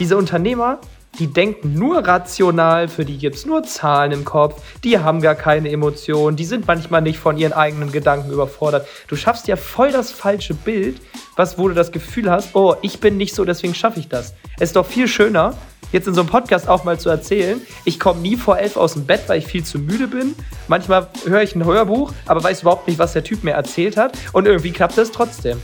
[0.00, 0.78] Diese Unternehmer,
[1.18, 5.34] die denken nur rational, für die gibt es nur Zahlen im Kopf, die haben gar
[5.34, 8.86] keine Emotionen, die sind manchmal nicht von ihren eigenen Gedanken überfordert.
[9.08, 11.00] Du schaffst ja voll das falsche Bild,
[11.34, 14.34] was, wo du das Gefühl hast, oh, ich bin nicht so, deswegen schaffe ich das.
[14.58, 15.54] Es ist doch viel schöner,
[15.90, 18.92] jetzt in so einem Podcast auch mal zu erzählen, ich komme nie vor elf aus
[18.92, 20.36] dem Bett, weil ich viel zu müde bin.
[20.68, 24.16] Manchmal höre ich ein Hörbuch, aber weiß überhaupt nicht, was der Typ mir erzählt hat
[24.32, 25.60] und irgendwie klappt das trotzdem.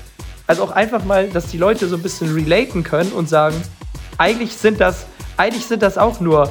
[0.48, 3.62] Also auch einfach mal, dass die Leute so ein bisschen relaten können und sagen,
[4.18, 5.06] eigentlich sind das,
[5.36, 6.50] eigentlich sind das auch nur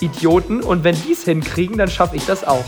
[0.00, 2.64] Idioten und wenn die es hinkriegen, dann schaffe ich das auch.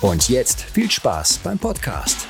[0.00, 2.26] Und jetzt viel Spaß beim Podcast.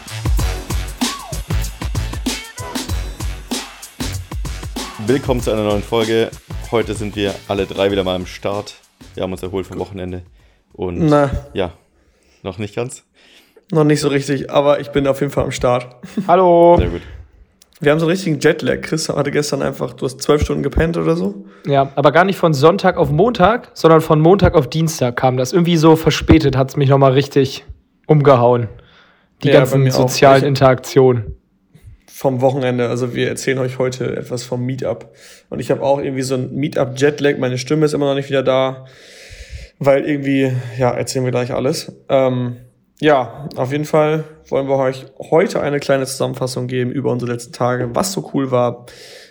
[5.06, 6.30] Willkommen zu einer neuen Folge.
[6.70, 8.74] Heute sind wir alle drei wieder mal am Start.
[9.14, 10.22] Wir haben uns erholt vom Wochenende.
[10.72, 11.30] Und Na.
[11.52, 11.72] ja,
[12.42, 13.04] noch nicht ganz.
[13.70, 15.96] Noch nicht so richtig, aber ich bin auf jeden Fall am Start.
[16.28, 16.76] Hallo.
[16.78, 17.00] Sehr gut.
[17.80, 18.80] Wir haben so einen richtigen Jetlag.
[18.82, 21.44] Chris hatte gestern einfach, du hast zwölf Stunden gepennt oder so.
[21.66, 25.52] Ja, aber gar nicht von Sonntag auf Montag, sondern von Montag auf Dienstag kam das.
[25.52, 27.64] Irgendwie so verspätet hat es mich nochmal richtig
[28.06, 28.68] umgehauen.
[29.42, 31.34] Die Ja, ganzen sozialen Ich- Interaktionen.
[32.22, 32.88] Vom Wochenende.
[32.88, 35.12] Also wir erzählen euch heute etwas vom Meetup.
[35.50, 37.38] Und ich habe auch irgendwie so ein Meetup-Jetlag.
[37.38, 38.86] Meine Stimme ist immer noch nicht wieder da.
[39.80, 41.92] Weil irgendwie, ja, erzählen wir gleich alles.
[42.08, 42.58] Ähm,
[43.00, 47.54] ja, auf jeden Fall wollen wir euch heute eine kleine Zusammenfassung geben über unsere letzten
[47.54, 48.86] Tage, was so cool war,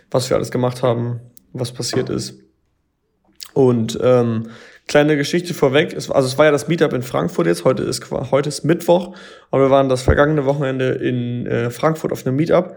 [0.10, 1.22] was wir alles gemacht haben,
[1.54, 2.40] was passiert ist.
[3.54, 4.50] Und ähm,
[4.88, 8.10] kleine Geschichte vorweg, es, also es war ja das Meetup in Frankfurt jetzt, heute ist,
[8.12, 9.16] heute ist Mittwoch
[9.50, 12.76] und wir waren das vergangene Wochenende in äh, Frankfurt auf einem Meetup.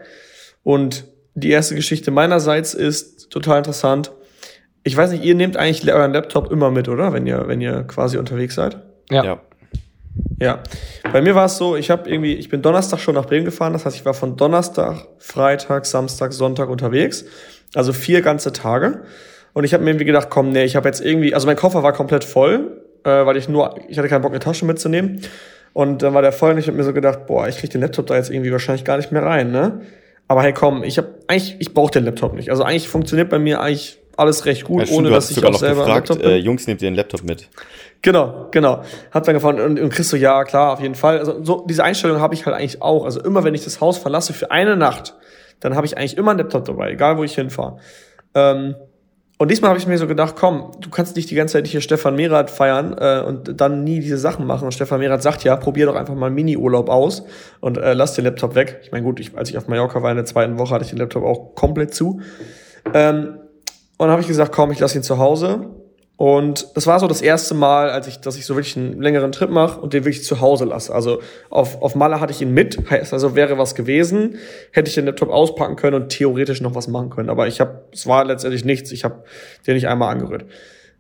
[0.63, 1.05] Und
[1.35, 4.13] die erste Geschichte meinerseits ist total interessant.
[4.85, 7.13] Ich weiß nicht, ihr nehmt eigentlich euren Laptop immer mit, oder?
[7.13, 8.79] Wenn ihr, wenn ihr quasi unterwegs seid.
[9.11, 9.25] Ja.
[9.25, 9.41] Ja.
[10.39, 10.63] Ja,
[11.13, 13.73] bei mir war es so, ich habe irgendwie, ich bin Donnerstag schon nach Bremen gefahren,
[13.73, 17.25] das heißt, ich war von Donnerstag, Freitag, Samstag, Sonntag unterwegs,
[17.75, 19.03] also vier ganze Tage.
[19.55, 21.83] Und ich habe mir irgendwie gedacht, komm, nee, ich habe jetzt irgendwie, also mein Koffer
[21.83, 25.23] war komplett voll, äh, weil ich nur, ich hatte keinen Bock, eine Tasche mitzunehmen.
[25.73, 27.81] Und dann war der voll und ich habe mir so gedacht, boah, ich krieg den
[27.81, 29.81] Laptop da jetzt irgendwie wahrscheinlich gar nicht mehr rein, ne?
[30.29, 32.51] Aber hey, komm, ich habe eigentlich, ich brauche den Laptop nicht.
[32.51, 35.55] Also eigentlich funktioniert bei mir eigentlich alles recht gut, Ja, stimmt, ohne dass ich auch
[35.55, 37.49] selber gefragt, Laptop äh, Jungs, nehmt ihr den Laptop mit?
[38.03, 38.83] Genau, genau.
[39.11, 41.19] Hat dann gefahren und, und Chris so, ja, klar, auf jeden Fall.
[41.19, 43.05] Also so diese Einstellung habe ich halt eigentlich auch.
[43.05, 45.15] Also immer, wenn ich das Haus verlasse für eine Nacht,
[45.61, 47.79] dann habe ich eigentlich immer einen Laptop dabei, egal wo ich hinfahre.
[48.35, 48.77] Ähm,
[49.45, 51.83] und diesmal habe ich mir so gedacht, komm, du kannst nicht die ganze Zeit hier
[51.83, 54.65] Stefan Merath feiern äh, und dann nie diese Sachen machen.
[54.65, 57.25] Und Stefan Merath sagt ja, probier doch einfach mal Mini-Urlaub aus
[57.61, 58.81] und äh, lass den Laptop weg.
[58.85, 60.93] Ich meine, gut, ich, als ich auf Mallorca war in der zweiten Woche, hatte ich
[60.93, 62.23] den Laptop auch komplett zu.
[62.95, 63.39] Ähm,
[63.99, 65.69] und dann habe ich gesagt, komm, ich lasse ihn zu Hause.
[66.17, 69.33] Und das war so das erste Mal, als ich, dass ich so wirklich einen längeren
[69.33, 70.95] Trip mache und den wirklich zu Hause lasse.
[70.95, 71.21] Also
[71.51, 74.37] auf, auf Malle hatte ich ihn mit, heißt also wäre was gewesen,
[74.71, 77.31] hätte ich den Laptop auspacken können und theoretisch noch was machen können.
[77.31, 78.93] Aber ich habe, es war letztendlich nichts.
[78.93, 79.25] Ich habe
[79.67, 80.45] den nicht einmal angerührt.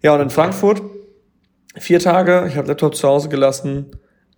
[0.02, 0.82] Ja, und in Frankfurt
[1.76, 3.92] vier Tage, ich habe Laptop zu Hause gelassen.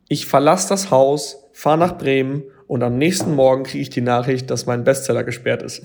[0.09, 4.50] Ich verlasse das Haus, fahre nach Bremen und am nächsten Morgen kriege ich die Nachricht,
[4.50, 5.82] dass mein Bestseller gesperrt ist.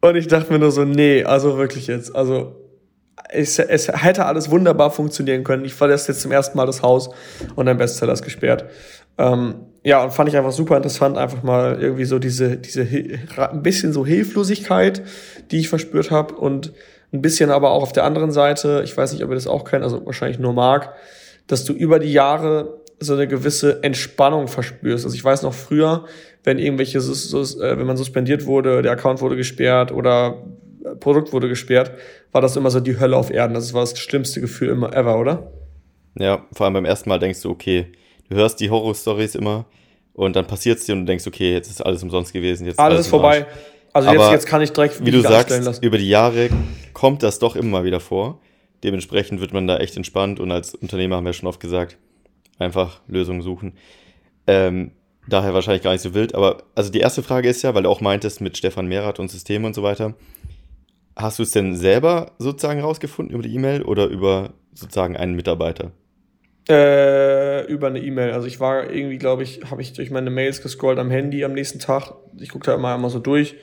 [0.00, 2.63] Und ich dachte mir nur so, nee, also wirklich jetzt, also
[3.34, 5.64] es, es hätte alles wunderbar funktionieren können.
[5.64, 7.10] Ich verlasse jetzt zum ersten Mal das Haus
[7.56, 8.64] und ein Bestseller ist gesperrt.
[9.18, 12.86] Ähm, ja, und fand ich einfach super interessant, einfach mal irgendwie so diese, diese
[13.36, 15.02] ein bisschen so Hilflosigkeit,
[15.50, 16.72] die ich verspürt habe und
[17.12, 19.64] ein bisschen aber auch auf der anderen Seite, ich weiß nicht, ob ihr das auch
[19.64, 20.94] kennt, also wahrscheinlich nur Marc,
[21.46, 25.04] dass du über die Jahre so eine gewisse Entspannung verspürst.
[25.04, 26.06] Also ich weiß noch früher,
[26.42, 30.42] wenn irgendwelche, äh, wenn man suspendiert wurde, der Account wurde gesperrt oder
[31.00, 31.92] Produkt wurde gesperrt,
[32.32, 33.54] war das immer so die Hölle auf Erden.
[33.54, 35.50] Das war das schlimmste Gefühl immer ever, oder?
[36.18, 37.92] Ja, vor allem beim ersten Mal denkst du, okay,
[38.28, 39.66] du hörst die Horror-Stories immer
[40.12, 42.66] und dann passiert es dir und du denkst, okay, jetzt ist alles umsonst gewesen.
[42.66, 43.46] Jetzt Alles ist im vorbei.
[43.92, 46.50] Also jetzt, jetzt kann ich direkt Wie du sagst, über die Jahre
[46.92, 48.40] kommt das doch immer mal wieder vor.
[48.82, 51.96] Dementsprechend wird man da echt entspannt und als Unternehmer haben wir schon oft gesagt,
[52.58, 53.74] einfach Lösungen suchen.
[54.46, 54.92] Ähm,
[55.28, 56.34] daher wahrscheinlich gar nicht so wild.
[56.34, 59.30] Aber also die erste Frage ist ja, weil du auch meintest mit Stefan Merath und
[59.30, 60.14] System und so weiter.
[61.16, 65.92] Hast du es denn selber sozusagen rausgefunden über die E-Mail oder über sozusagen einen Mitarbeiter?
[66.68, 68.32] Äh, über eine E-Mail.
[68.32, 71.52] Also ich war irgendwie, glaube ich, habe ich durch meine Mails gescrollt am Handy am
[71.52, 72.14] nächsten Tag.
[72.38, 73.56] Ich guckte da immer, immer so durch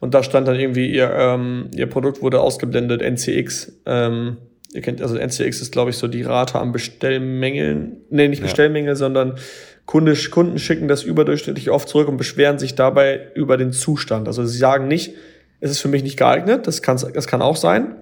[0.00, 3.80] und da stand dann irgendwie, ihr, ähm, ihr Produkt wurde ausgeblendet, NCX.
[3.86, 4.38] Ähm,
[4.72, 7.98] ihr kennt, also NCX ist, glaube ich, so die Rate an Bestellmängeln.
[8.10, 8.96] Nee, nicht Bestellmängel, ja.
[8.96, 9.36] sondern
[9.84, 14.26] Kunde, Kunden schicken das überdurchschnittlich oft zurück und beschweren sich dabei über den Zustand.
[14.28, 15.14] Also sie sagen nicht,
[15.60, 17.96] es ist für mich nicht geeignet, das kann, das kann auch sein.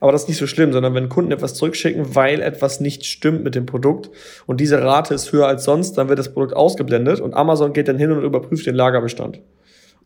[0.00, 3.44] Aber das ist nicht so schlimm, sondern wenn Kunden etwas zurückschicken, weil etwas nicht stimmt
[3.44, 4.10] mit dem Produkt
[4.46, 7.88] und diese Rate ist höher als sonst, dann wird das Produkt ausgeblendet und Amazon geht
[7.88, 9.38] dann hin und überprüft den Lagerbestand.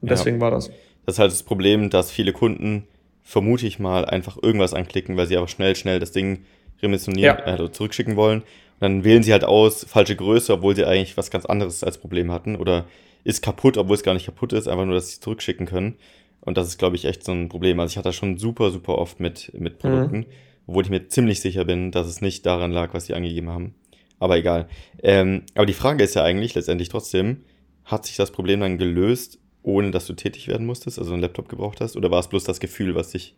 [0.00, 0.14] Und ja.
[0.17, 0.70] deswegen war das.
[1.06, 2.87] Das ist halt das Problem, dass viele Kunden,
[3.23, 6.44] vermute ich mal, einfach irgendwas anklicken, weil sie aber schnell, schnell das Ding
[6.82, 7.44] remissionieren, ja.
[7.44, 8.41] also zurückschicken wollen.
[8.41, 11.99] Und dann wählen sie halt aus, falsche Größe, obwohl sie eigentlich was ganz anderes als
[11.99, 12.56] Problem hatten.
[12.56, 12.87] Oder
[13.25, 15.97] ist kaputt, obwohl es gar nicht kaputt ist, einfach nur, dass sie es zurückschicken können.
[16.41, 17.81] Und das ist, glaube ich, echt so ein Problem.
[17.81, 20.27] Also ich hatte das schon super, super oft mit, mit Produkten, mhm.
[20.67, 23.75] obwohl ich mir ziemlich sicher bin, dass es nicht daran lag, was sie angegeben haben.
[24.19, 24.69] Aber egal.
[25.03, 27.45] Ähm, aber die Frage ist ja eigentlich letztendlich trotzdem,
[27.85, 31.49] hat sich das Problem dann gelöst, ohne dass du tätig werden musstest, also einen Laptop
[31.49, 31.97] gebraucht hast?
[31.97, 33.35] Oder war es bloß das Gefühl, was dich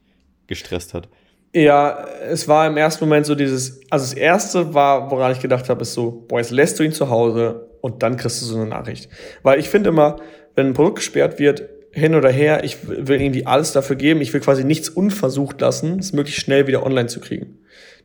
[0.46, 1.08] gestresst hat?
[1.55, 5.69] Ja, es war im ersten Moment so dieses, also das erste war, woran ich gedacht
[5.69, 8.56] habe, ist so, boah, jetzt lässt du ihn zu Hause und dann kriegst du so
[8.56, 9.10] eine Nachricht.
[9.43, 10.16] Weil ich finde immer,
[10.55, 14.32] wenn ein Produkt gesperrt wird, hin oder her, ich will irgendwie alles dafür geben, ich
[14.32, 17.58] will quasi nichts unversucht lassen, es möglichst schnell wieder online zu kriegen.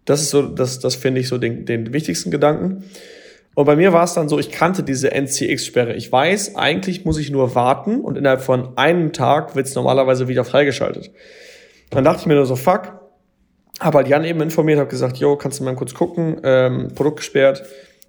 [0.06, 2.84] Das ist so, das, das finde ich so den, den wichtigsten Gedanken.
[3.56, 5.96] Und bei mir war es dann so, ich kannte diese NCX-Sperre.
[5.96, 10.28] Ich weiß, eigentlich muss ich nur warten und innerhalb von einem Tag wird es normalerweise
[10.28, 11.12] wieder freigeschaltet.
[11.90, 13.00] Dann dachte ich mir nur so, fuck,
[13.80, 17.18] habe halt Jan eben informiert, habe gesagt, yo, kannst du mal kurz gucken, ähm, Produkt
[17.18, 17.64] gesperrt,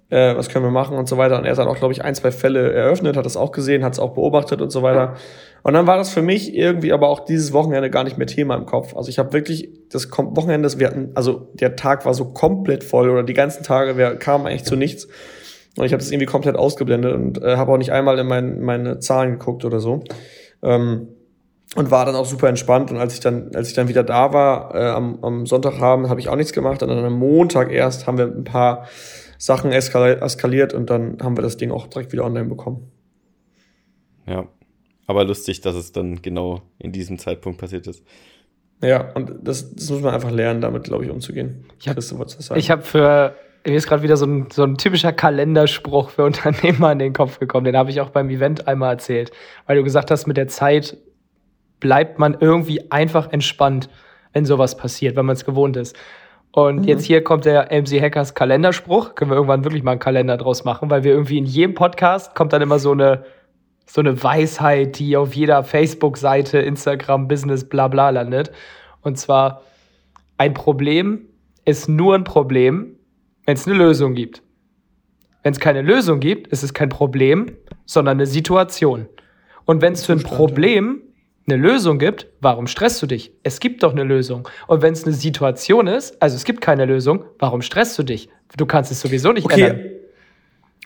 [0.09, 1.37] äh, was können wir machen und so weiter.
[1.37, 3.93] Und er hat auch, glaube ich, ein, zwei Fälle eröffnet, hat das auch gesehen, hat
[3.93, 5.15] es auch beobachtet und so weiter.
[5.61, 8.55] Und dann war das für mich irgendwie aber auch dieses Wochenende gar nicht mehr Thema
[8.55, 8.95] im Kopf.
[8.95, 12.83] Also ich habe wirklich das Wochenende, das wir hatten, also der Tag war so komplett
[12.83, 15.07] voll oder die ganzen Tage wir kamen eigentlich zu nichts.
[15.77, 18.61] Und ich habe das irgendwie komplett ausgeblendet und äh, habe auch nicht einmal in mein,
[18.61, 20.03] meine Zahlen geguckt oder so.
[20.63, 21.09] Ähm,
[21.75, 22.89] und war dann auch super entspannt.
[22.89, 26.19] Und als ich dann, als ich dann wieder da war, äh, am, am Sonntagabend, habe
[26.19, 26.81] ich auch nichts gemacht.
[26.81, 28.87] Und dann am Montag erst haben wir ein paar
[29.39, 32.91] Sachen eskaliert und dann haben wir das Ding auch direkt wieder online bekommen.
[34.27, 34.47] Ja,
[35.07, 38.03] aber lustig, dass es dann genau in diesem Zeitpunkt passiert ist.
[38.83, 41.65] Ja, und das, das muss man einfach lernen, damit, glaube ich, umzugehen.
[41.79, 41.99] Ich habe
[42.69, 46.99] hab für, mir ist gerade wieder so ein, so ein typischer Kalenderspruch für Unternehmer in
[46.99, 47.63] den Kopf gekommen.
[47.63, 49.31] Den habe ich auch beim Event einmal erzählt,
[49.67, 50.97] weil du gesagt hast, mit der Zeit
[51.79, 53.89] bleibt man irgendwie einfach entspannt,
[54.33, 55.95] wenn sowas passiert, wenn man es gewohnt ist.
[56.51, 56.83] Und mhm.
[56.83, 59.15] jetzt hier kommt der MC Hackers Kalenderspruch.
[59.15, 62.35] Können wir irgendwann wirklich mal einen Kalender draus machen, weil wir irgendwie in jedem Podcast
[62.35, 63.23] kommt dann immer so eine,
[63.85, 68.51] so eine Weisheit, die auf jeder Facebook-Seite, Instagram, Business, bla bla landet.
[69.01, 69.61] Und zwar,
[70.37, 71.27] ein Problem
[71.65, 72.95] ist nur ein Problem,
[73.45, 74.41] wenn es eine Lösung gibt.
[75.43, 79.07] Wenn es keine Lösung gibt, ist es kein Problem, sondern eine Situation.
[79.65, 81.01] Und wenn es für ein Problem
[81.51, 83.31] eine Lösung gibt, warum stresst du dich?
[83.43, 84.47] Es gibt doch eine Lösung.
[84.67, 88.29] Und wenn es eine Situation ist, also es gibt keine Lösung, warum stresst du dich?
[88.57, 89.61] Du kannst es sowieso nicht okay.
[89.61, 89.85] ändern.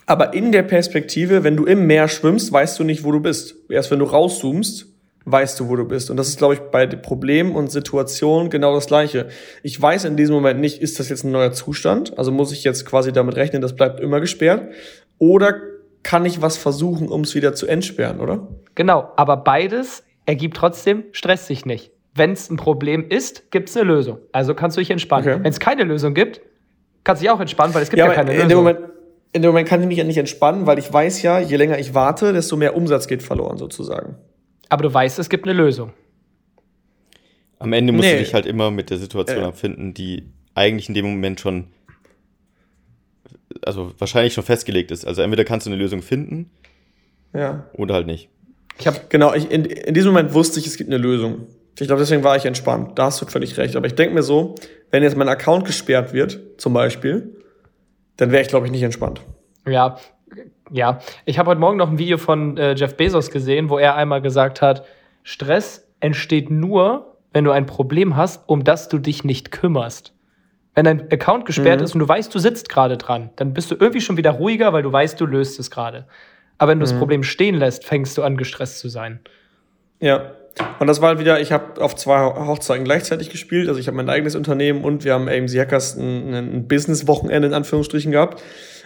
[0.06, 3.56] Aber in der Perspektive, wenn du im Meer schwimmst, weißt du nicht, wo du bist.
[3.70, 4.88] Erst wenn du rauszoomst,
[5.26, 6.10] weißt du, wo du bist.
[6.10, 9.30] Und das ist, glaube ich, bei Problemen und Situationen genau das Gleiche.
[9.62, 12.18] Ich weiß in diesem Moment nicht, ist das jetzt ein neuer Zustand?
[12.18, 14.74] Also muss ich jetzt quasi damit rechnen, das bleibt immer gesperrt?
[15.20, 15.62] Oder
[16.04, 18.48] kann ich was versuchen, um es wieder zu entsperren, oder?
[18.76, 21.92] Genau, aber beides ergibt trotzdem, stresst dich nicht.
[22.16, 24.20] Wenn es ein Problem ist, gibt es eine Lösung.
[24.32, 25.28] Also kannst du dich entspannen.
[25.28, 25.44] Okay.
[25.44, 26.42] Wenn es keine Lösung gibt,
[27.04, 28.50] kannst du dich auch entspannen, weil es gibt ja, ja keine in Lösung.
[28.50, 28.80] Dem Moment,
[29.34, 31.80] in dem Moment kann ich mich ja nicht entspannen, weil ich weiß ja, je länger
[31.80, 34.16] ich warte, desto mehr Umsatz geht verloren sozusagen.
[34.70, 35.92] Aber du weißt, es gibt eine Lösung.
[37.58, 38.14] Am Ende musst nee.
[38.14, 39.48] du dich halt immer mit der Situation äh.
[39.48, 41.68] abfinden, die eigentlich in dem Moment schon,
[43.64, 45.06] also wahrscheinlich schon festgelegt ist.
[45.06, 46.52] Also entweder kannst du eine Lösung finden
[47.34, 47.66] ja.
[47.74, 48.30] oder halt nicht.
[48.80, 51.48] Ich habe genau, ich, in, in diesem Moment wusste ich, es gibt eine Lösung.
[51.80, 53.00] Ich glaube, deswegen war ich entspannt.
[53.00, 53.76] Da hast du völlig recht.
[53.76, 54.56] Aber ich denke mir so,
[54.92, 57.36] wenn jetzt mein Account gesperrt wird, zum Beispiel,
[58.18, 59.22] dann wäre ich, glaube ich, nicht entspannt.
[59.68, 59.98] Ja,
[60.72, 61.00] ja.
[61.26, 64.22] Ich habe heute Morgen noch ein Video von äh, Jeff Bezos gesehen, wo er einmal
[64.22, 64.86] gesagt hat,
[65.24, 70.14] Stress entsteht nur, wenn du ein Problem hast, um das du dich nicht kümmerst.
[70.76, 71.86] Wenn dein Account gesperrt mhm.
[71.86, 74.74] ist und du weißt, du sitzt gerade dran, dann bist du irgendwie schon wieder ruhiger,
[74.74, 76.08] weil du weißt, du löst es gerade.
[76.64, 76.92] Aber wenn du mhm.
[76.92, 79.20] das Problem stehen lässt, fängst du an, gestresst zu sein.
[80.00, 80.32] Ja,
[80.80, 83.68] Und das war halt wieder, ich habe auf zwei Hochzeiten gleichzeitig gespielt.
[83.68, 87.54] Also ich habe mein eigenes Unternehmen und wir haben AMC Hackers ein, ein Business-Wochenende in
[87.54, 88.42] Anführungsstrichen gehabt.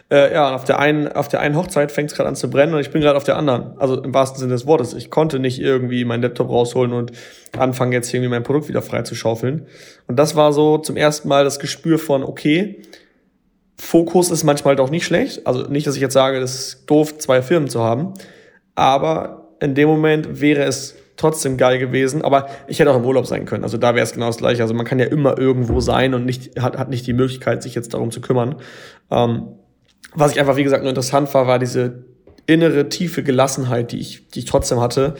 [0.10, 2.50] Äh, ja, und auf der einen, auf der einen Hochzeit fängt es gerade an zu
[2.50, 3.77] brennen und ich bin gerade auf der anderen.
[3.77, 4.96] Also im wahrsten Sinne des Wortes.
[4.96, 7.12] Ich konnte nicht irgendwie meinen Laptop rausholen und
[7.55, 9.67] anfangen, jetzt irgendwie mein Produkt wieder frei zu schaufeln.
[10.07, 12.81] Und das war so zum ersten Mal das Gespür von, okay,
[13.79, 15.46] Fokus ist manchmal doch nicht schlecht.
[15.46, 18.13] Also nicht, dass ich jetzt sage, das ist doof, zwei Firmen zu haben.
[18.75, 22.22] Aber in dem Moment wäre es trotzdem geil gewesen.
[22.24, 23.63] Aber ich hätte auch im Urlaub sein können.
[23.63, 24.62] Also da wäre es genau das gleiche.
[24.62, 27.75] Also man kann ja immer irgendwo sein und nicht, hat, hat nicht die Möglichkeit, sich
[27.75, 28.55] jetzt darum zu kümmern.
[29.12, 29.48] Ähm,
[30.13, 32.05] was ich einfach, wie gesagt, nur interessant war, war diese
[32.48, 35.15] innere, tiefe Gelassenheit, die ich, die ich trotzdem hatte.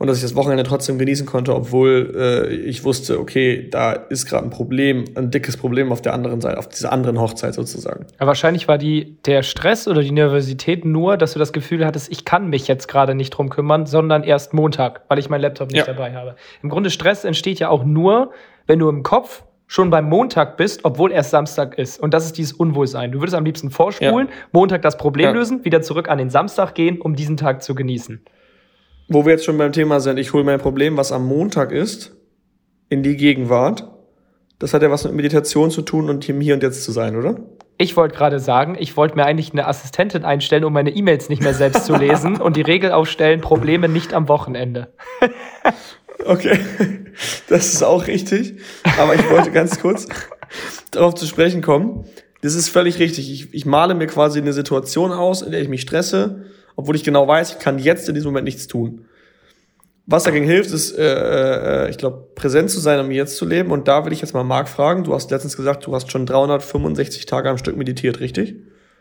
[0.00, 4.24] Und dass ich das Wochenende trotzdem genießen konnte, obwohl äh, ich wusste, okay, da ist
[4.24, 8.06] gerade ein Problem, ein dickes Problem auf der anderen Seite, auf dieser anderen Hochzeit sozusagen.
[8.16, 12.10] Aber wahrscheinlich war die, der Stress oder die Nervosität nur, dass du das Gefühl hattest,
[12.10, 15.70] ich kann mich jetzt gerade nicht drum kümmern, sondern erst Montag, weil ich meinen Laptop
[15.70, 15.92] nicht ja.
[15.92, 16.34] dabei habe.
[16.62, 18.30] Im Grunde Stress entsteht ja auch nur,
[18.66, 22.00] wenn du im Kopf schon beim Montag bist, obwohl erst Samstag ist.
[22.00, 23.12] Und das ist dieses Unwohlsein.
[23.12, 24.34] Du würdest am liebsten vorspulen, ja.
[24.52, 25.32] Montag das Problem ja.
[25.32, 28.24] lösen, wieder zurück an den Samstag gehen, um diesen Tag zu genießen.
[29.12, 32.16] Wo wir jetzt schon beim Thema sind, ich hole mein Problem, was am Montag ist,
[32.88, 33.90] in die Gegenwart.
[34.60, 37.40] Das hat ja was mit Meditation zu tun und hier und jetzt zu sein, oder?
[37.76, 41.42] Ich wollte gerade sagen, ich wollte mir eigentlich eine Assistentin einstellen, um meine E-Mails nicht
[41.42, 44.92] mehr selbst zu lesen und die Regel aufstellen, Probleme nicht am Wochenende.
[46.26, 46.60] Okay,
[47.48, 48.56] das ist auch richtig.
[48.98, 50.06] Aber ich wollte ganz kurz
[50.90, 52.04] darauf zu sprechen kommen.
[52.42, 53.32] Das ist völlig richtig.
[53.32, 56.44] Ich, ich male mir quasi eine Situation aus, in der ich mich stresse,
[56.80, 59.04] obwohl ich genau weiß, ich kann jetzt in diesem Moment nichts tun.
[60.06, 63.70] Was dagegen hilft, ist, äh, äh, ich glaube, präsent zu sein, um jetzt zu leben.
[63.70, 65.04] Und da will ich jetzt mal Marc fragen.
[65.04, 68.56] Du hast letztens gesagt, du hast schon 365 Tage am Stück meditiert, richtig?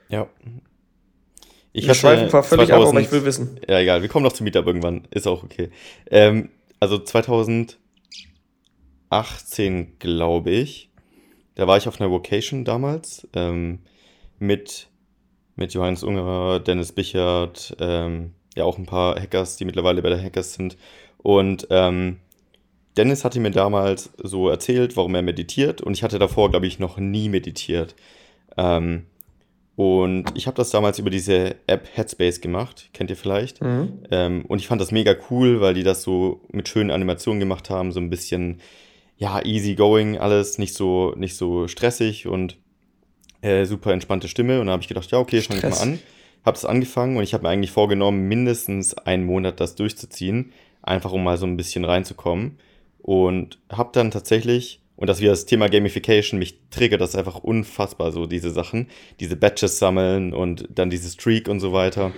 [0.09, 0.27] Ja.
[1.71, 3.59] Ich Wir schweifen zwar völlig 2000, ab, aber ich will wissen.
[3.67, 4.01] Ja, egal.
[4.01, 5.07] Wir kommen noch zum Meetup irgendwann.
[5.09, 5.69] Ist auch okay.
[6.11, 7.77] Ähm, also 2018,
[9.99, 10.89] glaube ich,
[11.55, 13.79] da war ich auf einer Vocation damals ähm,
[14.37, 14.89] mit,
[15.59, 20.21] mit Johannes Ungerer, Dennis Bichert, ähm, ja auch ein paar Hackers, die mittlerweile bei der
[20.21, 20.77] Hackers sind.
[21.17, 22.17] Und ähm,
[22.97, 25.81] Dennis hatte mir damals so erzählt, warum er meditiert.
[25.81, 27.95] Und ich hatte davor, glaube ich, noch nie meditiert.
[28.57, 29.05] Ähm,
[29.75, 33.61] und ich habe das damals über diese App Headspace gemacht, kennt ihr vielleicht.
[33.61, 34.03] Mhm.
[34.11, 37.69] Ähm, und ich fand das mega cool, weil die das so mit schönen Animationen gemacht
[37.69, 38.59] haben, so ein bisschen,
[39.17, 42.57] ja, easy going, alles, nicht so, nicht so stressig und
[43.41, 44.59] äh, super entspannte Stimme.
[44.59, 45.99] Und da habe ich gedacht, ja, okay, fange ich mal an.
[46.45, 51.11] Habe es angefangen und ich habe mir eigentlich vorgenommen, mindestens einen Monat das durchzuziehen, einfach
[51.11, 52.57] um mal so ein bisschen reinzukommen.
[53.01, 58.11] Und habe dann tatsächlich und dass wir das Thema Gamification, mich triggert das einfach unfassbar,
[58.11, 58.87] so diese Sachen,
[59.21, 62.11] diese Batches sammeln und dann diese Streak und so weiter,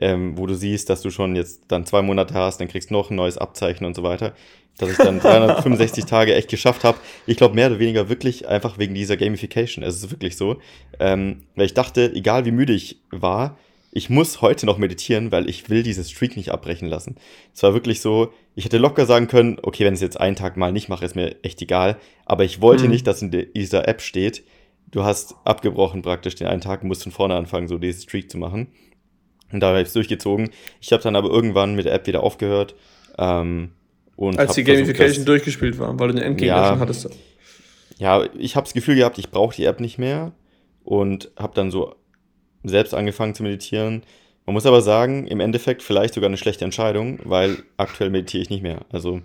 [0.00, 2.94] ähm, wo du siehst, dass du schon jetzt dann zwei Monate hast, dann kriegst du
[2.94, 4.32] noch ein neues Abzeichen und so weiter,
[4.78, 6.98] dass ich dann 365 Tage echt geschafft habe.
[7.28, 9.84] Ich glaube mehr oder weniger wirklich einfach wegen dieser Gamification.
[9.84, 10.56] Es ist wirklich so,
[10.98, 13.56] ähm, weil ich dachte, egal wie müde ich war,
[13.96, 17.14] ich muss heute noch meditieren, weil ich will diese Streak nicht abbrechen lassen.
[17.54, 20.34] Es war wirklich so, ich hätte locker sagen können, okay, wenn ich es jetzt einen
[20.34, 21.96] Tag mal nicht mache, ist mir echt egal.
[22.26, 22.90] Aber ich wollte mhm.
[22.90, 24.42] nicht, dass in dieser App steht,
[24.90, 28.36] du hast abgebrochen praktisch den einen Tag, musst von vorne anfangen, so diese Streak zu
[28.36, 28.66] machen.
[29.52, 30.50] Und da habe ich es durchgezogen.
[30.80, 32.74] Ich habe dann aber irgendwann mit der App wieder aufgehört.
[33.16, 33.70] Ähm,
[34.16, 37.10] und Als die Gamification versucht, durchgespielt war, weil du eine Endgegner ja, schon hattest.
[37.98, 40.32] Ja, ich habe das Gefühl gehabt, ich brauche die App nicht mehr
[40.82, 41.94] und habe dann so
[42.64, 44.02] selbst angefangen zu meditieren.
[44.46, 48.50] Man muss aber sagen, im Endeffekt vielleicht sogar eine schlechte Entscheidung, weil aktuell meditiere ich
[48.50, 48.80] nicht mehr.
[48.90, 49.20] Also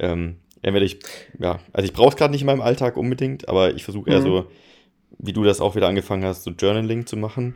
[0.00, 0.98] ähm, entweder ich,
[1.38, 4.20] ja, also ich brauche es gerade nicht in meinem Alltag unbedingt, aber ich versuche eher
[4.20, 4.24] mhm.
[4.24, 4.46] so,
[5.18, 7.54] wie du das auch wieder angefangen hast, so Journaling zu machen.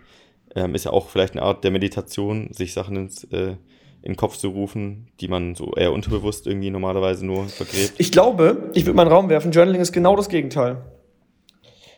[0.54, 3.56] Ähm, ist ja auch vielleicht eine Art der Meditation, sich Sachen ins, äh,
[4.02, 7.94] in den Kopf zu rufen, die man so eher unterbewusst irgendwie normalerweise nur vergräbt.
[7.98, 10.84] Ich glaube, ich würde meinen Raum werfen, Journaling ist genau das Gegenteil.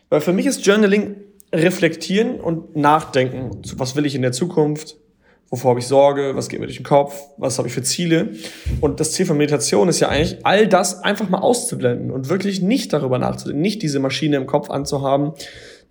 [0.09, 1.15] Weil für mich ist Journaling
[1.53, 3.61] reflektieren und nachdenken.
[3.75, 4.97] Was will ich in der Zukunft?
[5.49, 6.33] Wovor habe ich Sorge?
[6.35, 7.19] Was geht mir durch den Kopf?
[7.37, 8.29] Was habe ich für Ziele?
[8.79, 12.61] Und das Ziel von Meditation ist ja eigentlich, all das einfach mal auszublenden und wirklich
[12.61, 15.33] nicht darüber nachzudenken, nicht diese Maschine im Kopf anzuhaben,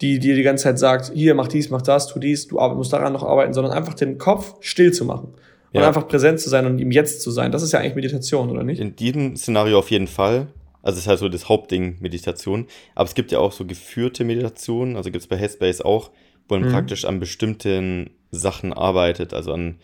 [0.01, 2.95] die dir die ganze Zeit sagt, hier, mach dies, mach das, tu dies, du musst
[2.95, 5.35] daran noch arbeiten, sondern einfach den Kopf still zu machen.
[5.73, 7.53] Und einfach präsent zu sein und im Jetzt zu sein.
[7.53, 8.81] Das ist ja eigentlich Meditation, oder nicht?
[8.81, 10.49] In diesem Szenario auf jeden Fall.
[10.83, 12.67] Also es ist halt so das Hauptding Meditation.
[12.95, 16.11] Aber es gibt ja auch so geführte Meditationen, also gibt es bei Headspace auch,
[16.49, 16.73] wo man mhm.
[16.73, 19.79] praktisch an bestimmten Sachen arbeitet, also an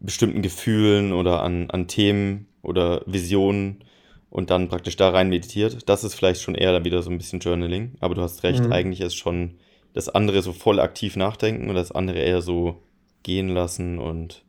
[0.00, 3.84] bestimmten Gefühlen oder an, an Themen oder Visionen
[4.30, 5.88] und dann praktisch da rein meditiert.
[5.88, 8.64] Das ist vielleicht schon eher dann wieder so ein bisschen Journaling, aber du hast recht,
[8.64, 8.72] mhm.
[8.72, 9.54] eigentlich ist schon
[9.94, 12.82] das andere so voll aktiv nachdenken und das andere eher so
[13.22, 14.42] gehen lassen und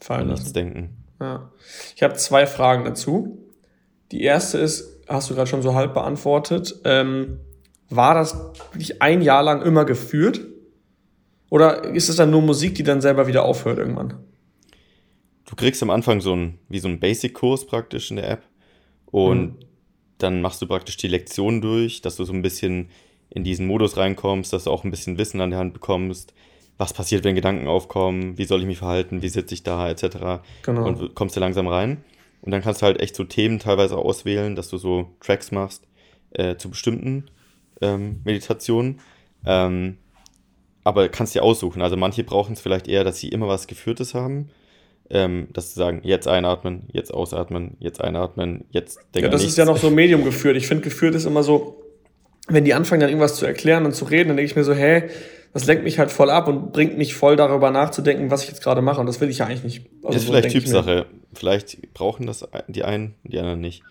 [0.00, 0.52] fallen lassen.
[0.52, 1.04] denken.
[1.20, 1.52] Ja.
[1.94, 3.38] Ich habe zwei Fragen dazu.
[4.12, 6.80] Die erste ist, hast du gerade schon so halb beantwortet.
[6.84, 7.40] Ähm,
[7.88, 8.34] war das
[8.72, 10.40] wirklich ein Jahr lang immer geführt?
[11.48, 14.14] Oder ist es dann nur Musik, die dann selber wieder aufhört irgendwann?
[15.46, 18.42] Du kriegst am Anfang so ein, wie so ein Basic-Kurs praktisch in der App.
[19.06, 19.58] Und mhm.
[20.18, 22.88] dann machst du praktisch die Lektion durch, dass du so ein bisschen
[23.28, 26.34] in diesen Modus reinkommst, dass du auch ein bisschen Wissen an der Hand bekommst.
[26.78, 28.38] Was passiert, wenn Gedanken aufkommen?
[28.38, 29.22] Wie soll ich mich verhalten?
[29.22, 29.88] Wie sitze ich da?
[29.88, 30.42] Etc.
[30.62, 30.86] Genau.
[30.86, 32.04] Und kommst du langsam rein.
[32.42, 35.86] Und dann kannst du halt echt so Themen teilweise auswählen, dass du so Tracks machst
[36.32, 37.30] äh, zu bestimmten
[37.80, 39.00] ähm, Meditationen.
[39.46, 39.98] Ähm,
[40.84, 41.80] aber kannst dir aussuchen.
[41.82, 44.50] Also manche brauchen es vielleicht eher, dass sie immer was Geführtes haben.
[45.10, 49.26] Ähm, dass sie sagen, jetzt einatmen, jetzt ausatmen, jetzt einatmen, jetzt denken.
[49.26, 49.52] Ja, das nichts.
[49.52, 50.56] ist ja noch so Medium geführt.
[50.56, 51.82] Ich finde, geführt ist immer so,
[52.48, 54.72] wenn die anfangen dann irgendwas zu erklären und zu reden, dann denke ich mir so,
[54.72, 55.10] hä,
[55.52, 58.62] das lenkt mich halt voll ab und bringt mich voll darüber nachzudenken, was ich jetzt
[58.62, 59.00] gerade mache.
[59.00, 59.86] Und das will ich ja eigentlich nicht.
[60.02, 61.06] Also ist so vielleicht Typsache.
[61.34, 63.82] Vielleicht brauchen das die einen, die anderen nicht.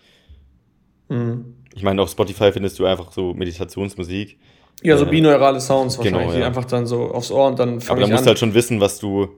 [1.08, 1.56] Mhm.
[1.74, 4.38] Ich meine, auf Spotify findest du einfach so Meditationsmusik.
[4.82, 6.40] Ja, so äh, binaurale Sounds genau, wahrscheinlich, ja.
[6.40, 7.98] die einfach dann so aufs Ohr und dann fange ich an.
[7.98, 9.28] Aber da musst du halt schon wissen, was du,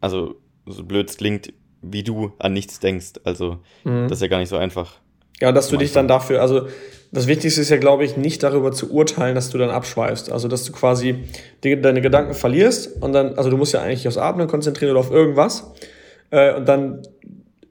[0.00, 0.34] also
[0.66, 3.14] so blöd es klingt, wie du an nichts denkst.
[3.24, 4.08] Also mhm.
[4.08, 5.00] das ist ja gar nicht so einfach.
[5.42, 6.68] Ja, dass du dich dann dafür, also
[7.10, 10.30] das Wichtigste ist ja, glaube ich, nicht darüber zu urteilen, dass du dann abschweifst.
[10.30, 11.24] Also, dass du quasi
[11.64, 15.00] die, deine Gedanken verlierst und dann, also du musst ja eigentlich aufs Atmen konzentrieren oder
[15.00, 15.72] auf irgendwas.
[16.30, 17.02] Äh, und dann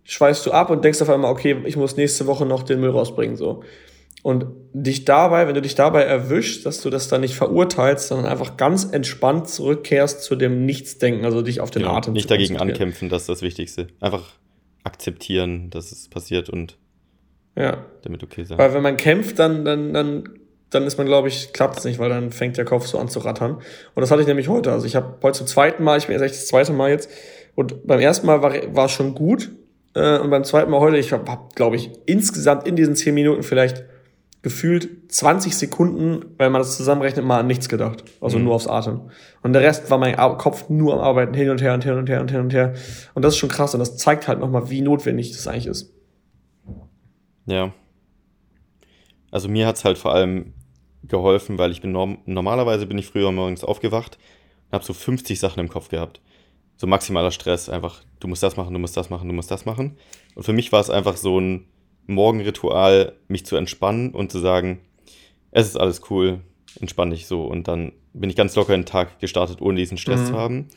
[0.03, 2.89] schweifst du ab und denkst auf einmal, okay, ich muss nächste Woche noch den Müll
[2.89, 3.63] rausbringen, so.
[4.21, 8.29] Und dich dabei, wenn du dich dabei erwischst, dass du das dann nicht verurteilst, sondern
[8.29, 12.57] einfach ganz entspannt zurückkehrst zu dem Nichtsdenken, also dich auf den genau, Atem Nicht dagegen
[12.57, 13.87] ankämpfen, das ist das Wichtigste.
[14.01, 14.33] Einfach
[14.83, 16.77] akzeptieren, dass es passiert und
[17.55, 17.85] ja.
[18.03, 18.57] Damit okay sein.
[18.57, 20.29] Weil wenn man kämpft, dann, dann, dann,
[20.69, 23.09] dann ist man, glaube ich, klappt es nicht, weil dann fängt der Kopf so an
[23.09, 23.55] zu rattern.
[23.55, 24.71] Und das hatte ich nämlich heute.
[24.71, 27.09] Also ich habe heute zum zweiten Mal, ich bin jetzt echt das zweite Mal jetzt.
[27.55, 29.51] Und beim ersten Mal war, war es schon gut.
[29.93, 33.13] Äh, und beim zweiten Mal heute, ich habe, hab, glaube ich, insgesamt in diesen zehn
[33.13, 33.83] Minuten vielleicht
[34.41, 38.03] gefühlt 20 Sekunden, wenn man das zusammenrechnet, mal an nichts gedacht.
[38.21, 38.45] Also mhm.
[38.45, 39.01] nur aufs Atem.
[39.43, 42.09] Und der Rest war mein Kopf nur am Arbeiten, hin und her und hin und
[42.09, 42.73] her und hin und her.
[43.13, 43.75] Und das ist schon krass.
[43.75, 45.93] Und das zeigt halt nochmal, wie notwendig das eigentlich ist.
[47.45, 47.73] Ja.
[49.31, 50.53] Also mir hat es halt vor allem
[51.03, 54.17] geholfen, weil ich bin norm normalerweise bin ich früher morgens aufgewacht
[54.67, 56.21] und habe so 50 Sachen im Kopf gehabt.
[56.77, 59.65] So maximaler Stress, einfach du musst das machen, du musst das machen, du musst das
[59.65, 59.97] machen.
[60.35, 61.67] Und für mich war es einfach so ein
[62.07, 64.79] Morgenritual, mich zu entspannen und zu sagen,
[65.51, 66.41] es ist alles cool,
[66.79, 67.45] entspann dich so.
[67.45, 70.25] Und dann bin ich ganz locker in den Tag gestartet, ohne diesen Stress mhm.
[70.25, 70.67] zu haben.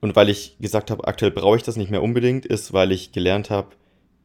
[0.00, 3.12] Und weil ich gesagt habe, aktuell brauche ich das nicht mehr unbedingt, ist, weil ich
[3.12, 3.68] gelernt habe,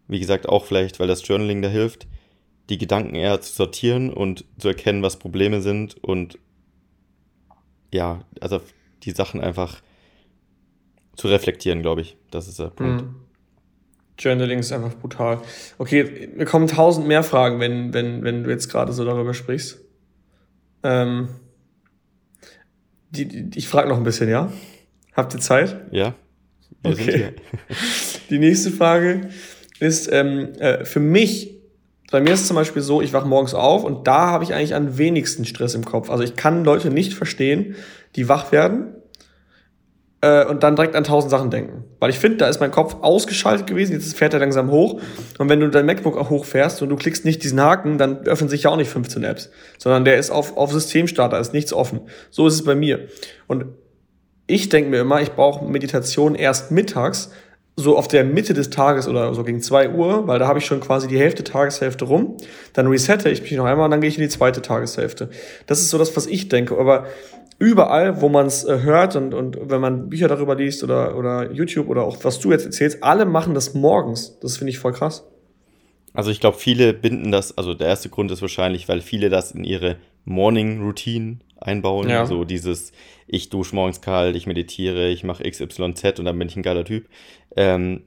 [0.09, 2.07] wie gesagt, auch vielleicht, weil das Journaling da hilft,
[2.69, 6.37] die Gedanken eher zu sortieren und zu erkennen, was Probleme sind und
[7.91, 8.59] ja, also
[9.03, 9.81] die Sachen einfach
[11.15, 12.17] zu reflektieren, glaube ich.
[12.31, 13.03] Das ist der Punkt.
[13.03, 13.15] Mhm.
[14.17, 15.41] Journaling ist einfach brutal.
[15.77, 19.79] Okay, mir kommen tausend mehr Fragen, wenn, wenn, wenn du jetzt gerade so darüber sprichst.
[20.83, 21.29] Ähm,
[23.11, 24.51] die, die, ich frage noch ein bisschen, ja?
[25.13, 25.87] Habt ihr Zeit?
[25.91, 26.15] Ja.
[26.81, 27.33] Wir okay.
[28.29, 29.29] die nächste Frage
[29.79, 31.55] ist ähm, äh, für mich,
[32.11, 34.53] bei mir ist es zum Beispiel so, ich wache morgens auf und da habe ich
[34.53, 36.09] eigentlich am wenigsten Stress im Kopf.
[36.09, 37.75] Also ich kann Leute nicht verstehen,
[38.15, 38.95] die wach werden
[40.21, 41.85] äh, und dann direkt an tausend Sachen denken.
[41.99, 45.01] Weil ich finde, da ist mein Kopf ausgeschaltet gewesen, jetzt fährt er langsam hoch.
[45.37, 48.49] Und wenn du dein MacBook auch hochfährst und du klickst nicht diesen Haken, dann öffnen
[48.49, 52.01] sich ja auch nicht 15 Apps, sondern der ist auf, auf Systemstarter, ist nichts offen.
[52.31, 53.07] So ist es bei mir.
[53.47, 53.65] Und
[54.47, 57.31] ich denke mir immer, ich brauche Meditation erst mittags,
[57.79, 60.65] so auf der Mitte des Tages oder so gegen zwei Uhr, weil da habe ich
[60.65, 62.37] schon quasi die Hälfte Tageshälfte rum.
[62.73, 65.29] Dann resette ich mich noch einmal und dann gehe ich in die zweite Tageshälfte.
[65.67, 66.77] Das ist so das, was ich denke.
[66.77, 67.05] Aber
[67.57, 71.51] überall, wo man es äh, hört und, und wenn man Bücher darüber liest oder, oder
[71.51, 74.39] YouTube oder auch was du jetzt erzählst, alle machen das morgens.
[74.39, 75.25] Das finde ich voll krass.
[76.13, 79.51] Also ich glaube, viele binden das, also der erste Grund ist wahrscheinlich, weil viele das
[79.51, 82.09] in ihre Morning Routine einbauen.
[82.09, 82.25] Ja.
[82.25, 82.91] So dieses,
[83.31, 86.83] ich dusche morgens kalt, ich meditiere, ich mache XYZ und dann bin ich ein geiler
[86.83, 87.07] Typ.
[87.55, 88.03] Ähm,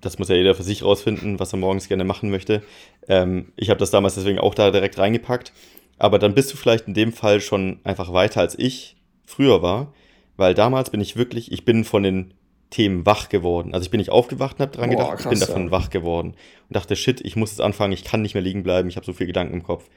[0.00, 2.62] das muss ja jeder für sich rausfinden, was er morgens gerne machen möchte.
[3.08, 5.52] Ähm, ich habe das damals deswegen auch da direkt reingepackt.
[5.98, 9.94] Aber dann bist du vielleicht in dem Fall schon einfach weiter als ich früher war,
[10.36, 12.34] weil damals bin ich wirklich, ich bin von den
[12.68, 13.72] Themen wach geworden.
[13.72, 15.70] Also ich bin nicht aufgewacht und habe dran Boah, gedacht, krass, ich bin davon ja.
[15.70, 16.34] wach geworden
[16.68, 19.06] und dachte, shit, ich muss jetzt anfangen, ich kann nicht mehr liegen bleiben, ich habe
[19.06, 19.88] so viel Gedanken im Kopf.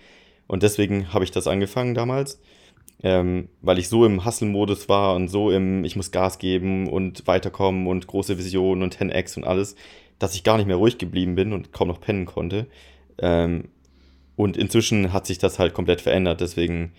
[0.47, 2.39] Und deswegen habe ich das angefangen damals
[3.03, 7.27] ähm, weil ich so im Hustle-Modus war und so im, ich muss Gas geben und
[7.27, 9.75] weiterkommen und große Visionen und 10x und alles,
[10.19, 12.67] dass ich gar nicht mehr ruhig geblieben bin und kaum noch pennen konnte.
[13.17, 13.69] Ähm,
[14.35, 16.93] und inzwischen hat sich das halt komplett verändert, deswegen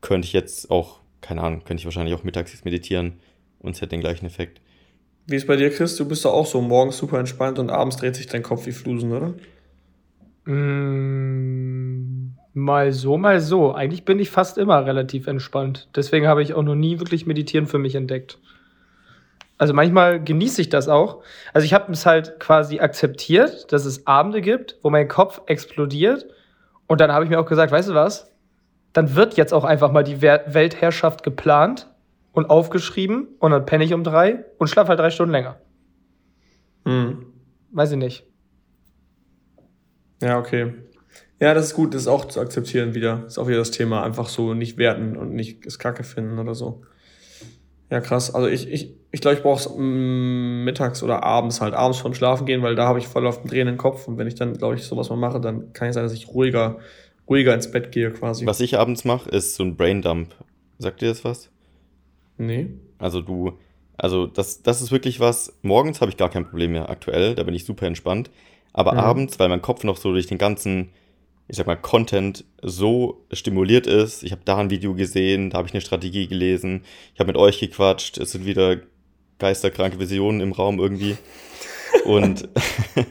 [0.00, 3.14] könnte ich jetzt auch, keine Ahnung, könnte ich wahrscheinlich auch mittags meditieren
[3.60, 4.60] und es hätte den gleichen Effekt.
[5.26, 5.96] Wie ist bei dir, Chris?
[5.96, 8.72] Du bist doch auch so morgens super entspannt und abends dreht sich dein Kopf wie
[8.72, 9.34] Flusen, oder?
[10.44, 11.55] Mm,
[12.56, 13.74] mal so, mal so.
[13.74, 15.88] Eigentlich bin ich fast immer relativ entspannt.
[15.94, 18.38] Deswegen habe ich auch noch nie wirklich Meditieren für mich entdeckt.
[19.58, 21.22] Also manchmal genieße ich das auch.
[21.52, 26.26] Also ich habe es halt quasi akzeptiert, dass es Abende gibt, wo mein Kopf explodiert.
[26.86, 28.32] Und dann habe ich mir auch gesagt, weißt du was?
[28.92, 31.88] Dann wird jetzt auch einfach mal die Weltherrschaft geplant
[32.32, 35.56] und aufgeschrieben und dann penne ich um drei und schlafe halt drei Stunden länger.
[36.84, 37.26] Hm.
[37.72, 38.24] Weiß ich nicht.
[40.22, 40.72] Ja, okay.
[41.40, 43.20] Ja, das ist gut, das ist auch zu akzeptieren wieder.
[43.24, 44.02] Das ist auch wieder das Thema.
[44.02, 46.82] Einfach so nicht werten und nicht es Kacke finden oder so.
[47.90, 48.34] Ja, krass.
[48.34, 52.14] Also ich, ich, ich glaube, ich brauche es mm, mittags oder abends halt, abends vorm
[52.14, 54.08] Schlafen gehen, weil da habe ich voll auf den drehenden Kopf.
[54.08, 56.28] Und wenn ich dann, glaube ich, sowas mal mache, dann kann es sein, dass ich
[56.28, 56.78] ruhiger,
[57.28, 58.46] ruhiger ins Bett gehe quasi.
[58.46, 60.34] Was ich abends mache, ist so ein Braindump.
[60.78, 61.50] Sagt dir das was?
[62.38, 62.68] Nee.
[62.98, 63.58] Also du,
[63.96, 65.54] also das, das ist wirklich was.
[65.62, 68.30] Morgens habe ich gar kein Problem mehr aktuell, da bin ich super entspannt.
[68.72, 68.98] Aber mhm.
[68.98, 70.90] abends, weil mein Kopf noch so durch den ganzen,
[71.48, 74.22] ich sag mal, Content so stimuliert ist.
[74.22, 76.82] Ich habe da ein Video gesehen, da habe ich eine Strategie gelesen,
[77.14, 78.78] ich habe mit euch gequatscht, es sind wieder
[79.38, 81.16] geisterkranke Visionen im Raum irgendwie.
[82.04, 82.48] Und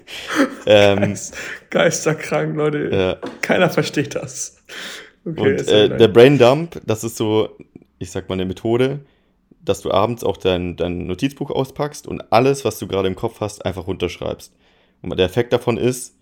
[0.65, 1.15] ähm,
[1.69, 2.89] Geisterkrank, Leute.
[2.91, 3.29] Ja.
[3.41, 4.63] Keiner versteht das.
[5.25, 7.57] Okay, und äh, der Brain Dump, das ist so,
[7.99, 8.99] ich sag mal, eine Methode,
[9.63, 13.39] dass du abends auch dein, dein Notizbuch auspackst und alles, was du gerade im Kopf
[13.39, 14.53] hast, einfach runterschreibst.
[15.01, 16.15] Und der Effekt davon ist,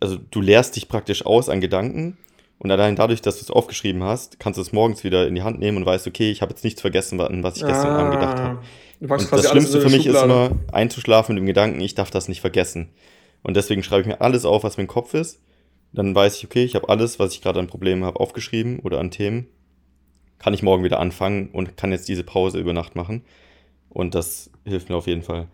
[0.00, 2.16] also du leerst dich praktisch aus an Gedanken
[2.58, 5.42] und allein dadurch, dass du es aufgeschrieben hast, kannst du es morgens wieder in die
[5.42, 7.98] Hand nehmen und weißt, okay, ich habe jetzt nichts vergessen, an was ich gestern ah,
[7.98, 8.58] Abend gedacht habe.
[9.00, 10.26] Und das Schlimmste für mich Schublade.
[10.26, 12.88] ist immer, einzuschlafen mit dem Gedanken, ich darf das nicht vergessen.
[13.42, 15.40] Und deswegen schreibe ich mir alles auf, was mir im Kopf ist.
[15.92, 18.98] Dann weiß ich, okay, ich habe alles, was ich gerade an Problemen habe, aufgeschrieben oder
[18.98, 19.46] an Themen.
[20.38, 23.22] Kann ich morgen wieder anfangen und kann jetzt diese Pause über Nacht machen.
[23.90, 25.48] Und das hilft mir auf jeden Fall.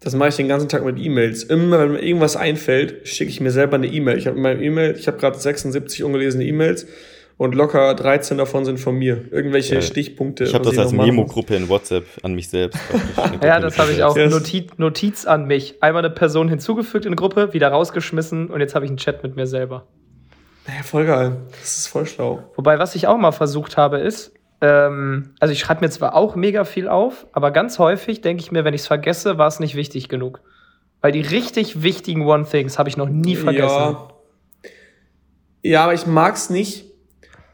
[0.00, 1.42] Das mache ich den ganzen Tag mit E-Mails.
[1.44, 4.18] Immer wenn mir irgendwas einfällt, schicke ich mir selber eine E-Mail.
[4.18, 6.86] Ich habe in meinem E-Mail, ich habe gerade 76 ungelesene E-Mails
[7.38, 9.24] und locker 13 davon sind von mir.
[9.30, 10.44] Irgendwelche ja, Stichpunkte.
[10.44, 12.78] Ich habe das als Memo-Gruppe in WhatsApp an mich selbst.
[13.42, 14.16] ja, das habe ich auch.
[14.16, 15.82] Notiz, Notiz an mich.
[15.82, 19.22] Einmal eine Person hinzugefügt in eine Gruppe, wieder rausgeschmissen und jetzt habe ich einen Chat
[19.22, 19.86] mit mir selber.
[20.66, 21.36] Naja, voll geil.
[21.60, 22.42] Das ist voll schlau.
[22.56, 26.34] Wobei, was ich auch mal versucht habe, ist, ähm, also ich schreibe mir zwar auch
[26.34, 29.60] mega viel auf, aber ganz häufig denke ich mir, wenn ich es vergesse, war es
[29.60, 30.40] nicht wichtig genug.
[31.00, 33.66] Weil die richtig wichtigen One-Things habe ich noch nie vergessen.
[33.68, 34.08] Ja.
[35.62, 36.86] ja, aber ich mag es nicht.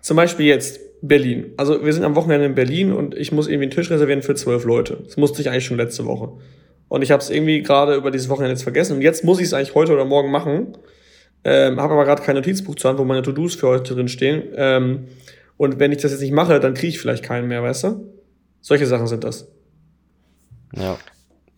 [0.01, 1.53] Zum Beispiel jetzt Berlin.
[1.57, 4.35] Also wir sind am Wochenende in Berlin und ich muss irgendwie einen Tisch reservieren für
[4.35, 4.99] zwölf Leute.
[5.05, 6.31] Das musste ich eigentlich schon letzte Woche.
[6.89, 8.97] Und ich habe es irgendwie gerade über dieses Wochenende jetzt vergessen.
[8.97, 10.77] Und jetzt muss ich es eigentlich heute oder morgen machen.
[11.45, 14.45] Ähm, habe aber gerade kein Notizbuch zur Hand, wo meine To-Dos für heute drin stehen.
[14.55, 15.09] Ähm,
[15.57, 18.13] und wenn ich das jetzt nicht mache, dann kriege ich vielleicht keinen mehr, weißt du?
[18.61, 19.49] Solche Sachen sind das.
[20.75, 20.97] Ja.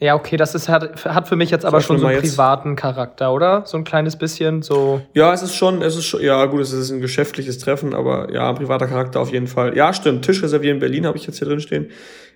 [0.00, 3.32] Ja, okay, das ist, hat, hat für mich jetzt aber schon so einen privaten Charakter,
[3.32, 3.64] oder?
[3.64, 5.00] So ein kleines bisschen so.
[5.14, 8.30] Ja, es ist schon, es ist schon, ja, gut, es ist ein geschäftliches Treffen, aber
[8.32, 9.76] ja, ein privater Charakter auf jeden Fall.
[9.76, 10.24] Ja, stimmt.
[10.24, 11.90] Tisch reservieren in Berlin habe ich jetzt hier drin stehen.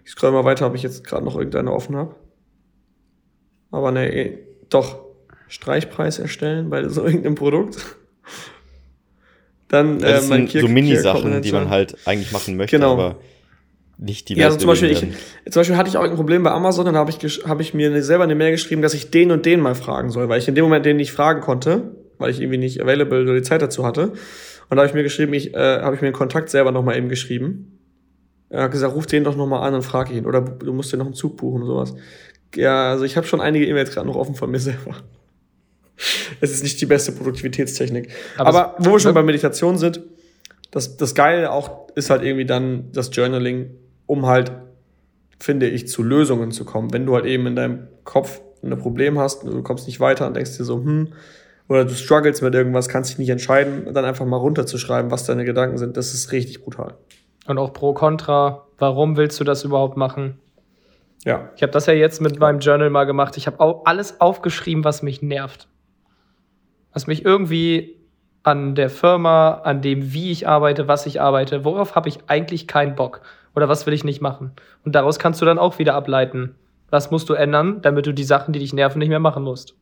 [0.05, 2.15] Ich scroll mal weiter, ob ich jetzt gerade noch irgendeine offen habe.
[3.71, 4.39] Aber ne, eh,
[4.71, 5.01] doch.
[5.49, 7.85] Streichpreis erstellen bei so irgendeinem Produkt.
[9.69, 12.95] Dann äh, das mein sind so Mini-Sachen, die man halt eigentlich machen möchte, genau.
[12.95, 13.17] aber
[13.99, 16.51] nicht die Ja, also zum Beispiel, ich, zum Beispiel hatte ich auch ein Problem bei
[16.51, 19.45] Amazon, dann habe ich, hab ich mir selber eine Mail geschrieben, dass ich den und
[19.45, 22.41] den mal fragen soll, weil ich in dem Moment den nicht fragen konnte, weil ich
[22.41, 24.13] irgendwie nicht available oder die Zeit dazu hatte.
[24.71, 26.97] Und da habe ich mir geschrieben, ich äh, habe ich mir den Kontakt selber nochmal
[26.97, 27.79] eben geschrieben.
[28.51, 30.27] Er hat gesagt, ruf den doch nochmal an und frag ihn.
[30.27, 31.95] Oder du musst dir noch einen Zug buchen und sowas.
[32.55, 34.97] Ja, also ich habe schon einige E-Mails gerade noch offen von mir selber
[36.41, 38.11] es ist nicht die beste Produktivitätstechnik.
[38.37, 40.01] Aber, Aber wo wir schon bei Meditation sind,
[40.71, 43.71] das, das Geile auch ist halt irgendwie dann das Journaling,
[44.07, 44.53] um halt,
[45.39, 46.93] finde ich, zu Lösungen zu kommen.
[46.93, 50.35] Wenn du halt eben in deinem Kopf ein Problem hast, du kommst nicht weiter und
[50.35, 51.13] denkst dir so, hm,
[51.69, 55.45] oder du struggles mit irgendwas, kannst dich nicht entscheiden, dann einfach mal runterzuschreiben, was deine
[55.45, 56.95] Gedanken sind, das ist richtig brutal.
[57.47, 60.39] Und auch pro Contra, warum willst du das überhaupt machen?
[61.25, 61.51] Ja.
[61.57, 63.37] Ich habe das ja jetzt mit meinem Journal mal gemacht.
[63.37, 65.69] Ich habe alles aufgeschrieben, was mich nervt
[66.99, 67.97] was mich irgendwie
[68.43, 72.67] an der Firma, an dem, wie ich arbeite, was ich arbeite, worauf habe ich eigentlich
[72.67, 73.21] keinen Bock
[73.55, 74.51] oder was will ich nicht machen.
[74.85, 76.57] Und daraus kannst du dann auch wieder ableiten,
[76.91, 79.77] was musst du ändern, damit du die Sachen, die dich nerven, nicht mehr machen musst.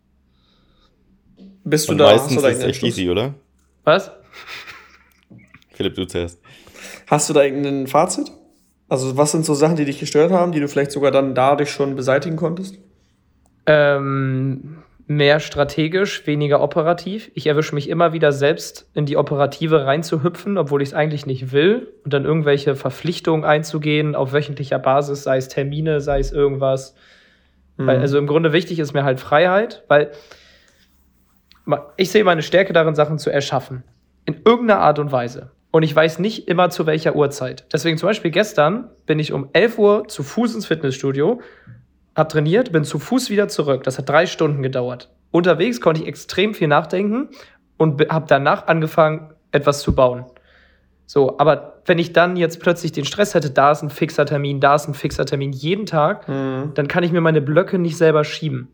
[1.64, 2.10] Bist du Und da?
[2.10, 3.32] Meistens hast du da ist echt easy, oder?
[3.84, 4.10] Was?
[5.72, 6.38] Philipp, du zuerst.
[7.06, 8.30] Hast du da irgendein Fazit?
[8.90, 11.70] Also was sind so Sachen, die dich gestört haben, die du vielleicht sogar dann dadurch
[11.70, 12.76] schon beseitigen konntest?
[13.64, 17.30] Ähm, mehr strategisch, weniger operativ.
[17.34, 21.52] Ich erwische mich immer wieder selbst in die Operative reinzuhüpfen, obwohl ich es eigentlich nicht
[21.52, 26.96] will und dann irgendwelche Verpflichtungen einzugehen auf wöchentlicher Basis, sei es Termine, sei es irgendwas.
[27.76, 27.86] Mhm.
[27.86, 30.10] Weil, also im Grunde wichtig ist mir halt Freiheit, weil
[31.96, 33.84] ich sehe meine Stärke darin, Sachen zu erschaffen.
[34.24, 35.50] In irgendeiner Art und Weise.
[35.70, 37.66] Und ich weiß nicht immer zu welcher Uhrzeit.
[37.72, 41.40] Deswegen zum Beispiel gestern bin ich um 11 Uhr zu Fuß ins Fitnessstudio,
[42.16, 43.84] hab trainiert, bin zu Fuß wieder zurück.
[43.84, 45.10] Das hat drei Stunden gedauert.
[45.30, 47.28] Unterwegs konnte ich extrem viel nachdenken
[47.76, 50.24] und habe danach angefangen, etwas zu bauen.
[51.04, 54.60] So, aber wenn ich dann jetzt plötzlich den Stress hätte, da ist ein fixer Termin,
[54.60, 56.72] da ist ein fixer Termin jeden Tag, mhm.
[56.74, 58.68] dann kann ich mir meine Blöcke nicht selber schieben.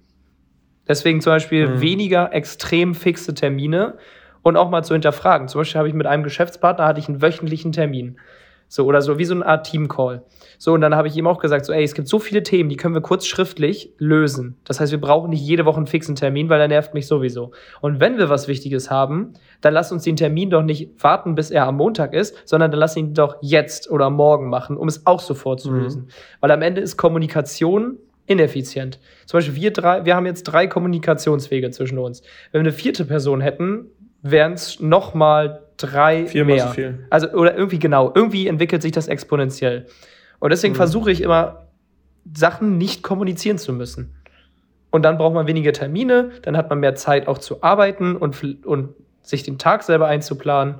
[0.88, 1.80] Deswegen zum Beispiel mhm.
[1.80, 3.98] weniger extrem fixe Termine
[4.42, 5.48] und auch mal zu hinterfragen.
[5.48, 8.18] Zum Beispiel habe ich mit einem Geschäftspartner hatte ich einen wöchentlichen Termin.
[8.74, 10.22] So, oder so, wie so eine Art Team-Call.
[10.56, 12.70] So, und dann habe ich ihm auch gesagt, so, ey, es gibt so viele Themen,
[12.70, 14.56] die können wir kurz schriftlich lösen.
[14.64, 17.50] Das heißt, wir brauchen nicht jede Woche einen fixen Termin, weil der nervt mich sowieso.
[17.82, 21.50] Und wenn wir was Wichtiges haben, dann lass uns den Termin doch nicht warten, bis
[21.50, 25.06] er am Montag ist, sondern dann lass ihn doch jetzt oder morgen machen, um es
[25.06, 25.82] auch sofort zu mhm.
[25.82, 26.08] lösen.
[26.40, 29.00] Weil am Ende ist Kommunikation ineffizient.
[29.26, 32.22] Zum Beispiel wir drei, wir haben jetzt drei Kommunikationswege zwischen uns.
[32.52, 33.90] Wenn wir eine vierte Person hätten,
[34.22, 36.66] wären es nochmal drei Viermal mehr.
[36.68, 37.06] So viel.
[37.10, 39.86] Also, oder irgendwie genau, irgendwie entwickelt sich das exponentiell.
[40.38, 40.78] Und deswegen mhm.
[40.78, 41.66] versuche ich immer,
[42.34, 44.14] Sachen nicht kommunizieren zu müssen.
[44.90, 48.66] Und dann braucht man weniger Termine, dann hat man mehr Zeit auch zu arbeiten und,
[48.66, 50.76] und sich den Tag selber einzuplanen.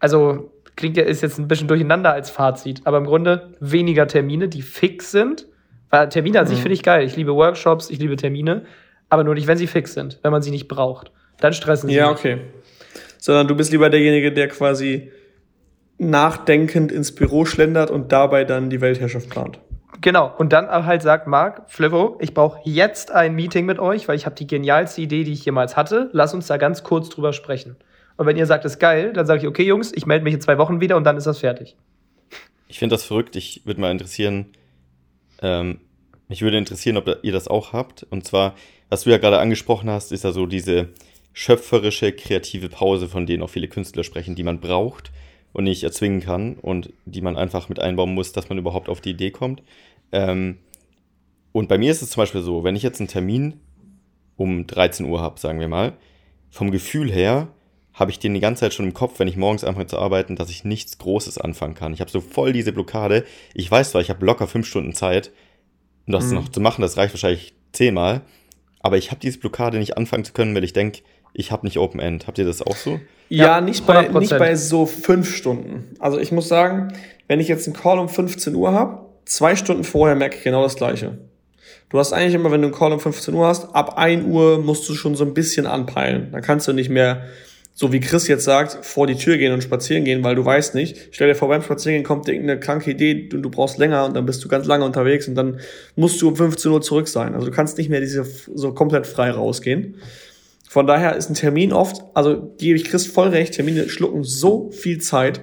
[0.00, 4.48] Also klingt ja, ist jetzt ein bisschen durcheinander als Fazit, aber im Grunde weniger Termine,
[4.48, 5.46] die fix sind.
[5.90, 6.50] Weil Termine an mhm.
[6.50, 7.04] sich finde ich geil.
[7.06, 8.64] Ich liebe Workshops, ich liebe Termine,
[9.08, 11.12] aber nur nicht, wenn sie fix sind, wenn man sie nicht braucht.
[11.40, 11.94] Dann stressen sie.
[11.94, 12.38] Ja, okay.
[13.18, 15.10] Sondern du bist lieber derjenige, der quasi
[15.98, 19.58] nachdenkend ins Büro schlendert und dabei dann die Weltherrschaft plant.
[20.00, 20.32] Genau.
[20.38, 24.26] Und dann halt sagt Marc, Flivo, ich brauche jetzt ein Meeting mit euch, weil ich
[24.26, 26.08] habe die genialste Idee, die ich jemals hatte.
[26.12, 27.76] Lass uns da ganz kurz drüber sprechen.
[28.16, 30.34] Und wenn ihr sagt, es ist geil, dann sage ich, okay, Jungs, ich melde mich
[30.34, 31.76] in zwei Wochen wieder und dann ist das fertig.
[32.68, 33.34] Ich finde das verrückt.
[33.34, 34.46] Ich würde mal interessieren,
[35.40, 35.80] ähm,
[36.28, 38.06] mich würde interessieren, ob ihr das auch habt.
[38.10, 38.54] Und zwar,
[38.88, 40.88] was du ja gerade angesprochen hast, ist ja so diese
[41.38, 45.12] schöpferische, kreative Pause, von denen auch viele Künstler sprechen, die man braucht
[45.52, 49.00] und nicht erzwingen kann und die man einfach mit einbauen muss, dass man überhaupt auf
[49.00, 49.62] die Idee kommt.
[50.10, 50.58] Ähm,
[51.52, 53.60] und bei mir ist es zum Beispiel so, wenn ich jetzt einen Termin
[54.36, 55.92] um 13 Uhr habe, sagen wir mal,
[56.50, 57.46] vom Gefühl her
[57.92, 60.34] habe ich den die ganze Zeit schon im Kopf, wenn ich morgens anfange zu arbeiten,
[60.34, 61.92] dass ich nichts Großes anfangen kann.
[61.92, 63.24] Ich habe so voll diese Blockade.
[63.54, 65.30] Ich weiß zwar, ich habe locker fünf Stunden Zeit,
[66.08, 66.34] um das mhm.
[66.34, 68.22] noch zu machen, das reicht wahrscheinlich zehnmal,
[68.80, 71.78] aber ich habe diese Blockade nicht anfangen zu können, weil ich denke, ich habe nicht
[71.78, 72.26] Open End.
[72.26, 73.00] Habt ihr das auch so?
[73.28, 75.94] Ja, ja nicht, bei, nicht bei so fünf Stunden.
[75.98, 76.92] Also ich muss sagen,
[77.26, 80.62] wenn ich jetzt einen Call um 15 Uhr habe, zwei Stunden vorher merke ich genau
[80.62, 81.18] das Gleiche.
[81.90, 84.58] Du hast eigentlich immer, wenn du einen Call um 15 Uhr hast, ab 1 Uhr
[84.58, 86.28] musst du schon so ein bisschen anpeilen.
[86.32, 87.24] Dann kannst du nicht mehr,
[87.72, 90.74] so wie Chris jetzt sagt, vor die Tür gehen und spazieren gehen, weil du weißt
[90.74, 91.08] nicht.
[91.12, 94.14] Stell dir vor, beim Spazierengehen kommt dir irgendeine kranke Idee und du brauchst länger und
[94.14, 95.60] dann bist du ganz lange unterwegs und dann
[95.96, 97.34] musst du um 15 Uhr zurück sein.
[97.34, 99.96] Also du kannst nicht mehr diese so komplett frei rausgehen.
[100.68, 104.70] Von daher ist ein Termin oft, also gebe ich Chris voll recht, Termine schlucken so
[104.70, 105.40] viel Zeit,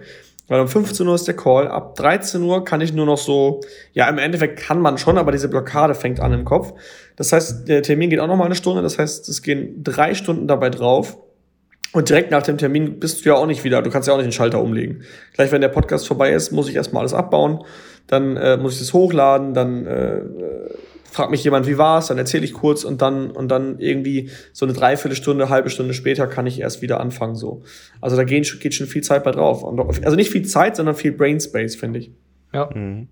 [0.48, 3.62] weil um 15 Uhr ist der Call, ab 13 Uhr kann ich nur noch so,
[3.94, 6.74] ja, im Endeffekt kann man schon, aber diese Blockade fängt an im Kopf.
[7.16, 10.14] Das heißt, der Termin geht auch noch mal eine Stunde, das heißt, es gehen drei
[10.14, 11.18] Stunden dabei drauf.
[11.92, 14.18] Und direkt nach dem Termin bist du ja auch nicht wieder, du kannst ja auch
[14.18, 15.04] nicht den Schalter umlegen.
[15.34, 17.64] Gleich wenn der Podcast vorbei ist, muss ich erstmal alles abbauen,
[18.06, 20.22] dann äh, muss ich das hochladen, dann äh,
[21.16, 24.66] fragt mich jemand, wie war's, dann erzähle ich kurz und dann und dann irgendwie so
[24.66, 27.64] eine Dreiviertelstunde, halbe Stunde später kann ich erst wieder anfangen so.
[28.02, 29.64] Also da geht, geht schon viel Zeit bei drauf.
[29.64, 32.12] Und, also nicht viel Zeit, sondern viel Brain Space, finde ich.
[32.54, 32.70] Ja.
[32.74, 33.08] Mhm.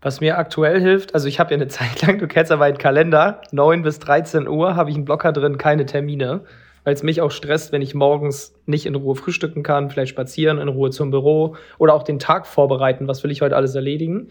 [0.00, 2.78] Was mir aktuell hilft, also ich habe ja eine Zeit lang, du kennst aber einen
[2.78, 6.44] Kalender, 9 bis 13 Uhr habe ich einen Blocker drin, keine Termine,
[6.84, 10.58] weil es mich auch stresst, wenn ich morgens nicht in Ruhe frühstücken kann, vielleicht spazieren,
[10.58, 14.28] in Ruhe zum Büro oder auch den Tag vorbereiten, was will ich heute alles erledigen.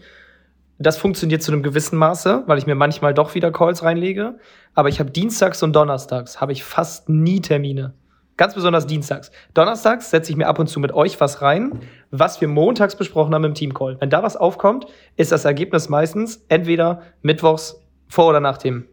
[0.78, 4.38] Das funktioniert zu einem gewissen Maße, weil ich mir manchmal doch wieder Calls reinlege.
[4.74, 7.94] Aber ich habe dienstags und donnerstags habe ich fast nie Termine.
[8.36, 9.30] Ganz besonders dienstags.
[9.54, 13.34] Donnerstags setze ich mir ab und zu mit euch was rein, was wir montags besprochen
[13.34, 13.96] haben im Teamcall.
[13.98, 14.86] Wenn da was aufkommt,
[15.16, 18.84] ist das Ergebnis meistens entweder mittwochs vor oder nach dem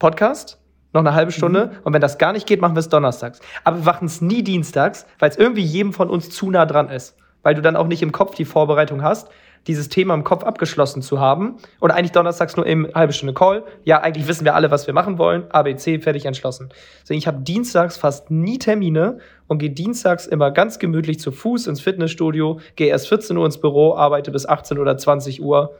[0.00, 0.60] Podcast,
[0.92, 1.66] noch eine halbe Stunde.
[1.66, 1.78] Mhm.
[1.84, 3.38] Und wenn das gar nicht geht, machen wir es donnerstags.
[3.62, 6.88] Aber wir machen es nie dienstags, weil es irgendwie jedem von uns zu nah dran
[6.88, 7.16] ist.
[7.44, 9.28] Weil du dann auch nicht im Kopf die Vorbereitung hast
[9.66, 13.64] dieses Thema im Kopf abgeschlossen zu haben und eigentlich donnerstags nur eben halbe Stunde Call.
[13.84, 15.50] Ja, eigentlich wissen wir alle, was wir machen wollen.
[15.50, 16.70] ABC, fertig entschlossen.
[17.02, 21.66] Deswegen, ich habe dienstags fast nie Termine und gehe dienstags immer ganz gemütlich zu Fuß
[21.66, 25.74] ins Fitnessstudio, gehe erst 14 Uhr ins Büro, arbeite bis 18 oder 20 Uhr.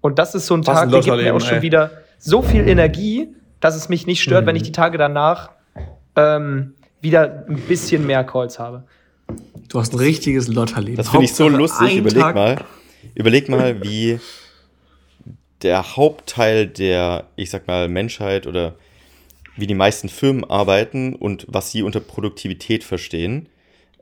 [0.00, 1.62] Und das ist so ein was Tag, ein der gibt mir auch schon ey.
[1.62, 4.48] wieder so viel Energie, dass es mich nicht stört, mhm.
[4.48, 5.50] wenn ich die Tage danach
[6.16, 8.84] ähm, wieder ein bisschen mehr Calls habe.
[9.68, 10.96] Du hast ein richtiges Lotterleben.
[10.96, 11.96] Das finde ich so lustig.
[11.96, 12.56] Überleg Tag mal,
[13.14, 14.18] überleg mal, wie
[15.62, 18.76] der Hauptteil der, ich sag mal, Menschheit oder
[19.56, 23.48] wie die meisten Firmen arbeiten und was sie unter Produktivität verstehen.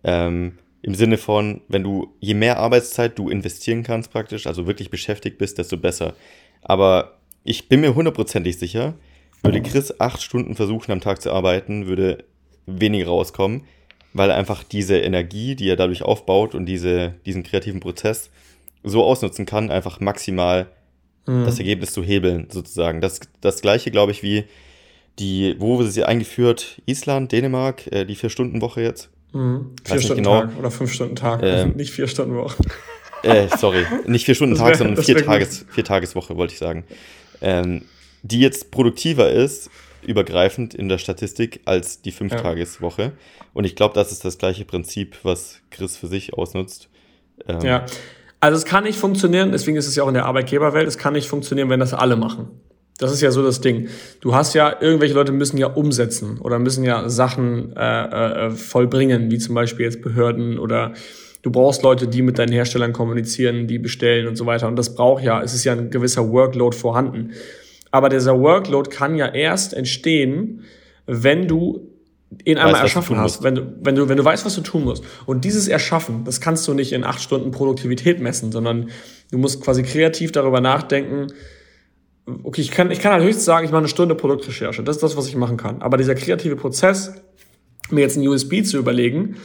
[0.02, 4.90] Ähm, Im Sinne von, wenn du, je mehr Arbeitszeit du investieren kannst praktisch, also wirklich
[4.90, 6.14] beschäftigt bist, desto besser.
[6.62, 8.94] Aber ich bin mir hundertprozentig sicher,
[9.42, 12.24] würde Chris acht Stunden versuchen am Tag zu arbeiten, würde
[12.66, 13.64] weniger rauskommen,
[14.12, 18.30] weil einfach diese Energie, die er dadurch aufbaut und diese, diesen kreativen Prozess
[18.82, 20.68] so ausnutzen kann, einfach maximal
[21.26, 21.44] mhm.
[21.44, 23.00] das Ergebnis zu hebeln, sozusagen.
[23.00, 24.44] Das, das gleiche, glaube ich, wie
[25.18, 26.80] die, wo wurde sie eingeführt?
[26.86, 29.10] Island, Dänemark, äh, die Vier-Stunden-Woche jetzt?
[29.32, 29.74] Mhm.
[29.84, 30.40] Vier Stunden genau.
[30.42, 32.56] Tag oder fünf Stunden Tag, ähm, nicht vier Stunden Woche.
[33.24, 36.82] Äh, sorry, nicht vier Stunden Tag, sondern vier, Tages, vier Tageswoche, wollte ich sagen.
[37.40, 37.84] Ähm,
[38.24, 39.70] die jetzt produktiver ist,
[40.04, 43.02] übergreifend in der Statistik, als die Fünf-Tageswoche.
[43.02, 43.12] Ja.
[43.54, 46.88] Und ich glaube, das ist das gleiche Prinzip, was Chris für sich ausnutzt.
[47.46, 47.86] Ähm, ja.
[48.42, 51.12] Also es kann nicht funktionieren, deswegen ist es ja auch in der Arbeitgeberwelt, es kann
[51.12, 52.48] nicht funktionieren, wenn das alle machen.
[52.98, 53.86] Das ist ja so das Ding.
[54.20, 59.30] Du hast ja, irgendwelche Leute müssen ja umsetzen oder müssen ja Sachen äh, äh, vollbringen,
[59.30, 60.92] wie zum Beispiel jetzt Behörden oder
[61.42, 64.66] du brauchst Leute, die mit deinen Herstellern kommunizieren, die bestellen und so weiter.
[64.66, 67.34] Und das braucht ja, es ist ja ein gewisser Workload vorhanden.
[67.92, 70.64] Aber dieser Workload kann ja erst entstehen,
[71.06, 71.91] wenn du
[72.44, 74.84] ihn einmal weißt, erschaffen hast, wenn du, wenn, du, wenn du weißt, was du tun
[74.84, 75.04] musst.
[75.26, 78.90] Und dieses Erschaffen, das kannst du nicht in acht Stunden Produktivität messen, sondern
[79.30, 81.28] du musst quasi kreativ darüber nachdenken,
[82.42, 84.82] okay, ich kann, ich kann halt höchstens sagen, ich mache eine Stunde Produktrecherche.
[84.82, 85.82] Das ist das, was ich machen kann.
[85.82, 87.14] Aber dieser kreative Prozess,
[87.90, 89.36] mir jetzt ein USB zu überlegen,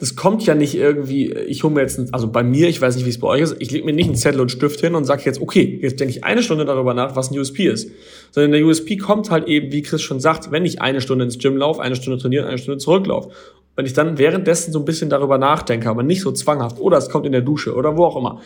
[0.00, 2.96] das kommt ja nicht irgendwie, ich hole mir jetzt, ein, also bei mir, ich weiß
[2.96, 4.94] nicht, wie es bei euch ist, ich lege mir nicht einen Zettel und Stift hin
[4.94, 7.90] und sage jetzt, okay, jetzt denke ich eine Stunde darüber nach, was ein USP ist.
[8.30, 11.38] Sondern der USP kommt halt eben, wie Chris schon sagt, wenn ich eine Stunde ins
[11.38, 13.28] Gym laufe, eine Stunde trainiere, eine Stunde zurücklaufe.
[13.76, 17.10] Wenn ich dann währenddessen so ein bisschen darüber nachdenke, aber nicht so zwanghaft, oder es
[17.10, 18.40] kommt in der Dusche oder wo auch immer.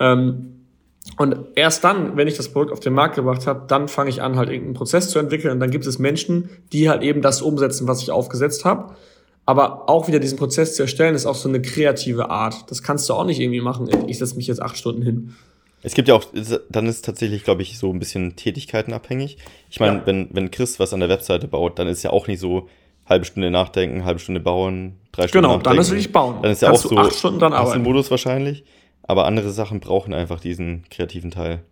[0.00, 0.54] Ähm,
[1.18, 4.22] und erst dann, wenn ich das Produkt auf den Markt gebracht habe, dann fange ich
[4.22, 5.52] an, halt irgendeinen Prozess zu entwickeln.
[5.52, 8.94] Und dann gibt es Menschen, die halt eben das umsetzen, was ich aufgesetzt habe.
[9.48, 12.70] Aber auch wieder diesen Prozess zu erstellen, ist auch so eine kreative Art.
[12.70, 13.88] Das kannst du auch nicht irgendwie machen.
[14.06, 15.36] Ich setze mich jetzt acht Stunden hin.
[15.82, 16.24] Es gibt ja auch,
[16.68, 19.38] dann ist tatsächlich, glaube ich, so ein bisschen tätigkeitenabhängig.
[19.70, 20.06] Ich meine, ja.
[20.06, 22.68] wenn, wenn Chris was an der Webseite baut, dann ist ja auch nicht so
[23.06, 25.76] halbe Stunde nachdenken, halbe Stunde bauen, drei Stunden Genau, nachdenken.
[25.76, 26.42] dann ist wirklich bauen.
[26.42, 27.82] Dann ist ja auch so acht Stunden dran arbeiten.
[27.82, 28.64] Modus wahrscheinlich.
[29.04, 31.62] Aber andere Sachen brauchen einfach diesen kreativen Teil.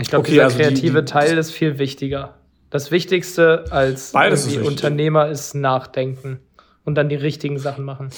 [0.00, 2.36] Ich glaube, okay, dieser also kreative die, die, Teil ist viel wichtiger.
[2.74, 4.10] Das Wichtigste als
[4.48, 6.40] die Unternehmer ist Nachdenken
[6.84, 8.08] und dann die richtigen Sachen machen.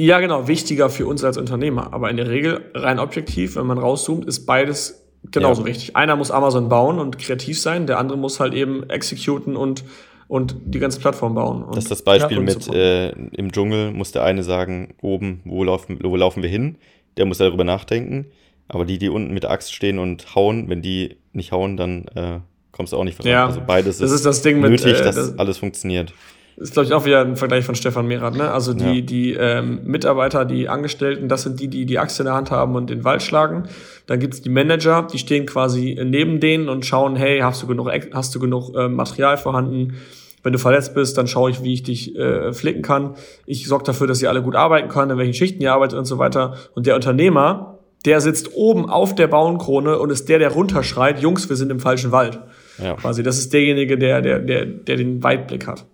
[0.00, 1.92] Ja, genau, wichtiger für uns als Unternehmer.
[1.92, 5.68] Aber in der Regel, rein objektiv, wenn man rauszoomt, ist beides genauso ja.
[5.68, 5.94] wichtig.
[5.94, 9.84] Einer muss Amazon bauen und kreativ sein, der andere muss halt eben exekuten und,
[10.26, 11.66] und die ganze Plattform bauen.
[11.68, 15.62] das ist das Beispiel ja, mit äh, im Dschungel muss der eine sagen, oben, wo
[15.62, 16.78] laufen, wo laufen wir hin?
[17.16, 18.26] Der muss darüber nachdenken.
[18.66, 22.06] Aber die, die unten mit der Axt stehen und hauen, wenn die nicht hauen, dann
[22.16, 22.40] äh,
[22.80, 23.30] kommst du auch nicht voran.
[23.30, 26.14] Ja, also beides das ist, das Ding nötig, mit, äh, dass das alles funktioniert.
[26.56, 28.34] Ist, glaube ich, auch wieder ein Vergleich von Stefan Mehrath.
[28.36, 28.50] Ne?
[28.50, 29.00] Also die, ja.
[29.02, 32.76] die ähm, Mitarbeiter, die Angestellten, das sind die, die die Axt in der Hand haben
[32.76, 33.64] und den Wald schlagen.
[34.06, 37.90] Dann gibt's die Manager, die stehen quasi neben denen und schauen, hey, hast du genug,
[38.14, 39.98] hast du genug äh, Material vorhanden?
[40.42, 43.14] Wenn du verletzt bist, dann schaue ich, wie ich dich äh, flicken kann.
[43.44, 46.06] Ich sorge dafür, dass ihr alle gut arbeiten können, in welchen Schichten ihr arbeitet und
[46.06, 46.54] so weiter.
[46.74, 51.50] Und der Unternehmer, der sitzt oben auf der Baumkrone und ist der, der runterschreit, Jungs,
[51.50, 52.38] wir sind im falschen Wald.
[52.78, 52.94] Ja.
[52.94, 55.86] Quasi, das ist derjenige, der, der, der, der den Weitblick hat.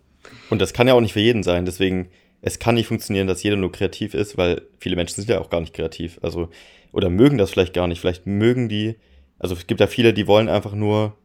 [0.50, 2.08] Und das kann ja auch nicht für jeden sein, deswegen,
[2.42, 5.50] es kann nicht funktionieren, dass jeder nur kreativ ist, weil viele Menschen sind ja auch
[5.50, 6.18] gar nicht kreativ.
[6.22, 6.48] Also,
[6.92, 8.00] oder mögen das vielleicht gar nicht.
[8.00, 8.96] Vielleicht mögen die,
[9.38, 11.16] also es gibt ja viele, die wollen einfach nur,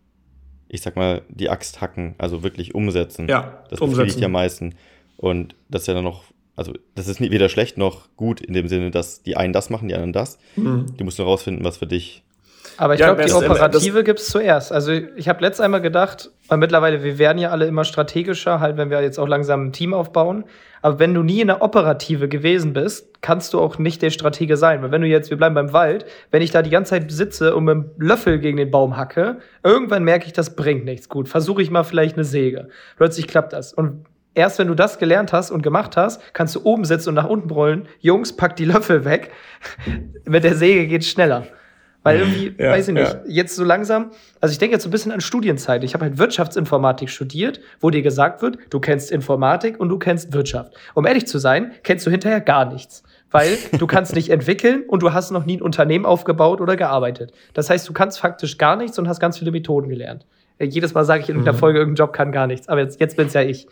[0.67, 3.27] ich sag mal, die Axt hacken, also wirklich umsetzen.
[3.27, 4.75] Ja, das befriedigt ja am meisten.
[5.17, 6.23] Und das ist ja dann noch
[6.55, 9.87] also das ist weder schlecht noch gut in dem Sinne, dass die einen das machen,
[9.87, 10.37] die anderen das.
[10.55, 10.85] Mhm.
[10.97, 12.23] Du musst nur rausfinden, was für dich.
[12.77, 14.71] Aber ich ja, glaube, die Operative gibt es zuerst.
[14.71, 18.77] Also ich habe letztes einmal gedacht, weil mittlerweile, wir werden ja alle immer strategischer, halt,
[18.77, 20.45] wenn wir jetzt auch langsam ein Team aufbauen.
[20.81, 24.57] Aber wenn du nie in der Operative gewesen bist, kannst du auch nicht der Stratege
[24.57, 24.81] sein.
[24.81, 27.55] Weil wenn du jetzt, wir bleiben beim Wald, wenn ich da die ganze Zeit sitze
[27.55, 31.29] und mit dem Löffel gegen den Baum hacke, irgendwann merke ich, das bringt nichts gut.
[31.29, 32.69] Versuche ich mal vielleicht eine Säge.
[32.97, 33.73] Plötzlich klappt das.
[33.73, 37.15] Und erst wenn du das gelernt hast und gemacht hast, kannst du oben sitzen und
[37.15, 39.31] nach unten brüllen, Jungs, pack die Löffel weg.
[40.25, 41.45] Mit der Säge geht's schneller.
[42.03, 43.21] Weil irgendwie, ja, weiß ich nicht, ja.
[43.27, 45.83] jetzt so langsam, also ich denke jetzt so ein bisschen an Studienzeit.
[45.83, 50.33] Ich habe halt Wirtschaftsinformatik studiert, wo dir gesagt wird, du kennst Informatik und du kennst
[50.33, 50.73] Wirtschaft.
[50.95, 53.03] Um ehrlich zu sein, kennst du hinterher gar nichts.
[53.29, 57.33] Weil du kannst nicht entwickeln und du hast noch nie ein Unternehmen aufgebaut oder gearbeitet.
[57.53, 60.25] Das heißt, du kannst faktisch gar nichts und hast ganz viele Methoden gelernt.
[60.59, 62.67] Jedes Mal sage ich in irgendeiner Folge, irgendein Job kann gar nichts.
[62.67, 63.67] Aber jetzt, jetzt bin es ja ich.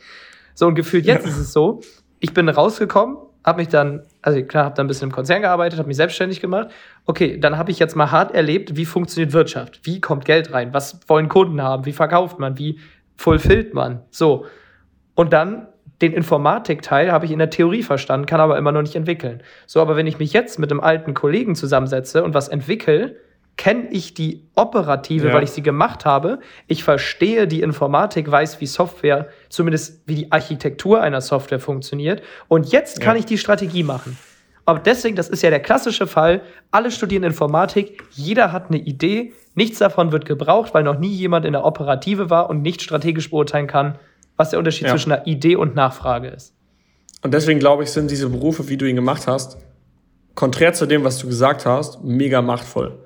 [0.53, 1.81] So, und gefühlt jetzt ist es so,
[2.19, 3.17] ich bin rausgekommen,
[3.49, 6.39] habe mich dann, also klar, habe dann ein bisschen im Konzern gearbeitet, habe mich selbstständig
[6.39, 6.69] gemacht.
[7.05, 9.81] Okay, dann habe ich jetzt mal hart erlebt, wie funktioniert Wirtschaft?
[9.83, 10.73] Wie kommt Geld rein?
[10.73, 11.85] Was wollen Kunden haben?
[11.85, 12.57] Wie verkauft man?
[12.57, 12.79] Wie
[13.17, 14.03] fulfillt man?
[14.11, 14.45] So.
[15.15, 15.67] Und dann
[16.01, 19.43] den Informatikteil habe ich in der Theorie verstanden, kann aber immer noch nicht entwickeln.
[19.65, 23.17] So, aber wenn ich mich jetzt mit einem alten Kollegen zusammensetze und was entwickle,
[23.59, 25.33] kenne ich die operative, ja.
[25.33, 26.39] weil ich sie gemacht habe.
[26.67, 32.23] Ich verstehe die Informatik, weiß, wie Software, zumindest wie die Architektur einer Software funktioniert.
[32.47, 33.19] Und jetzt kann ja.
[33.19, 34.17] ich die Strategie machen.
[34.63, 36.41] Aber deswegen, das ist ja der klassische Fall.
[36.71, 41.45] Alle studieren Informatik, jeder hat eine Idee, nichts davon wird gebraucht, weil noch nie jemand
[41.45, 43.99] in der Operative war und nicht strategisch beurteilen kann,
[44.37, 44.91] was der Unterschied ja.
[44.91, 46.53] zwischen einer Idee und Nachfrage ist.
[47.23, 49.57] Und deswegen glaube ich, sind diese Berufe, wie du ihn gemacht hast,
[50.33, 53.05] konträr zu dem, was du gesagt hast, mega machtvoll.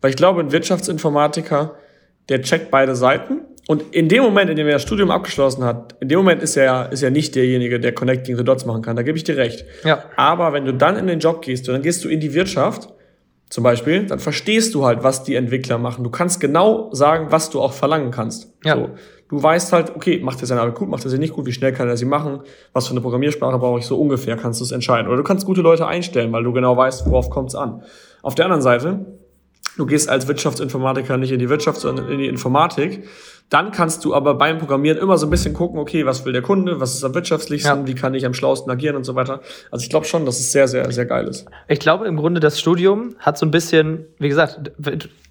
[0.00, 1.74] Weil ich glaube, ein Wirtschaftsinformatiker,
[2.28, 3.40] der checkt beide Seiten.
[3.68, 6.56] Und in dem Moment, in dem er das Studium abgeschlossen hat, in dem Moment ist
[6.56, 8.96] er, ist er nicht derjenige, der Connecting the Dots machen kann.
[8.96, 9.64] Da gebe ich dir recht.
[9.84, 10.04] Ja.
[10.16, 12.88] Aber wenn du dann in den Job gehst und dann gehst du in die Wirtschaft,
[13.50, 16.04] zum Beispiel, dann verstehst du halt, was die Entwickler machen.
[16.04, 18.52] Du kannst genau sagen, was du auch verlangen kannst.
[18.64, 18.76] Ja.
[18.76, 18.90] So.
[19.28, 21.52] Du weißt halt, okay, macht er seine Arbeit gut, macht er sie nicht gut, wie
[21.52, 22.40] schnell kann er sie machen,
[22.72, 25.06] was für eine Programmiersprache brauche ich, so ungefähr kannst du es entscheiden.
[25.06, 27.82] Oder du kannst gute Leute einstellen, weil du genau weißt, worauf kommt es an.
[28.22, 29.06] Auf der anderen Seite
[29.80, 33.08] du gehst als Wirtschaftsinformatiker nicht in die Wirtschaft, sondern in die Informatik.
[33.48, 36.42] Dann kannst du aber beim Programmieren immer so ein bisschen gucken, okay, was will der
[36.42, 37.86] Kunde, was ist am wirtschaftlichsten, ja.
[37.86, 39.40] wie kann ich am schlausten agieren und so weiter.
[39.72, 41.46] Also ich glaube schon, dass es sehr, sehr, sehr geil ist.
[41.66, 44.70] Ich glaube im Grunde, das Studium hat so ein bisschen, wie gesagt,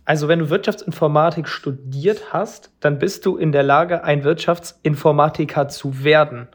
[0.03, 6.03] also wenn du Wirtschaftsinformatik studiert hast, dann bist du in der Lage, ein Wirtschaftsinformatiker zu
[6.03, 6.49] werden.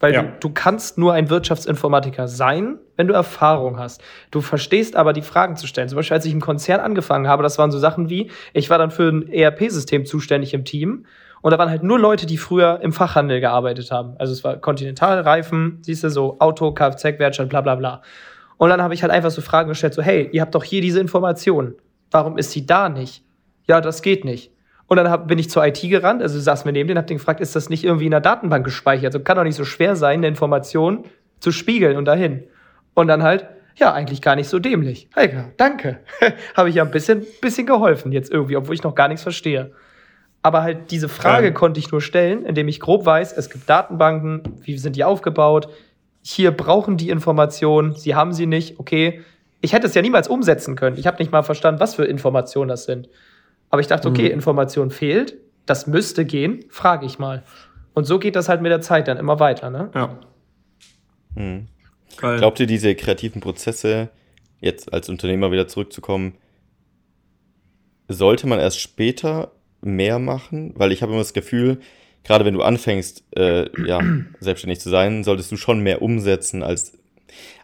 [0.00, 0.22] Weil ja.
[0.22, 4.00] du, du kannst nur ein Wirtschaftsinformatiker sein, wenn du Erfahrung hast.
[4.30, 5.88] Du verstehst aber die Fragen zu stellen.
[5.88, 8.78] Zum Beispiel, als ich im Konzern angefangen habe, das waren so Sachen wie, ich war
[8.78, 11.06] dann für ein ERP-System zuständig im Team.
[11.40, 14.14] Und da waren halt nur Leute, die früher im Fachhandel gearbeitet haben.
[14.18, 18.02] Also es war Continental, Reifen, siehst du, so Auto, Kfz-Werkstatt, bla bla bla.
[18.56, 20.80] Und dann habe ich halt einfach so Fragen gestellt, so, hey, ihr habt doch hier
[20.80, 21.74] diese Information.
[22.10, 23.22] Warum ist sie da nicht?
[23.66, 24.50] Ja, das geht nicht.
[24.88, 27.18] Und dann hab, bin ich zur IT gerannt, also saß mir neben den, hab den
[27.18, 29.14] gefragt, ist das nicht irgendwie in der Datenbank gespeichert?
[29.14, 31.04] Also kann doch nicht so schwer sein, eine Information
[31.40, 32.44] zu spiegeln und dahin.
[32.94, 35.08] Und dann halt, ja, eigentlich gar nicht so dämlich.
[35.14, 36.00] Heike, danke.
[36.56, 39.72] habe ich ja ein bisschen, bisschen geholfen jetzt irgendwie, obwohl ich noch gar nichts verstehe.
[40.42, 41.54] Aber halt diese Frage ähm.
[41.54, 45.68] konnte ich nur stellen, indem ich grob weiß, es gibt Datenbanken, wie sind die aufgebaut?
[46.22, 49.22] Hier brauchen die Informationen, sie haben sie nicht, okay.
[49.60, 50.96] Ich hätte es ja niemals umsetzen können.
[50.96, 53.08] Ich habe nicht mal verstanden, was für Informationen das sind.
[53.70, 54.34] Aber ich dachte, okay, mhm.
[54.34, 57.44] Information fehlt, das müsste gehen, frage ich mal.
[57.94, 59.90] Und so geht das halt mit der Zeit dann immer weiter, ne?
[59.94, 60.18] Ja.
[61.34, 61.66] Mhm.
[62.16, 64.08] Glaubt ihr, diese kreativen Prozesse,
[64.60, 66.34] jetzt als Unternehmer wieder zurückzukommen,
[68.08, 70.72] sollte man erst später mehr machen?
[70.76, 71.78] Weil ich habe immer das Gefühl,
[72.24, 74.00] gerade wenn du anfängst, äh, ja,
[74.40, 76.97] selbstständig zu sein, solltest du schon mehr umsetzen als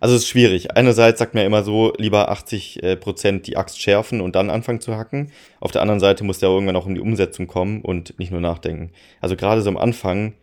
[0.01, 0.77] also es ist schwierig.
[0.77, 4.81] Einerseits sagt man immer so, lieber 80% äh, Prozent die Axt schärfen und dann anfangen
[4.81, 5.33] zu hacken.
[5.61, 8.41] Auf der anderen Seite muss ja irgendwann auch um die Umsetzung kommen und nicht nur
[8.41, 8.91] nachdenken.
[9.21, 10.35] Also gerade so am Anfang,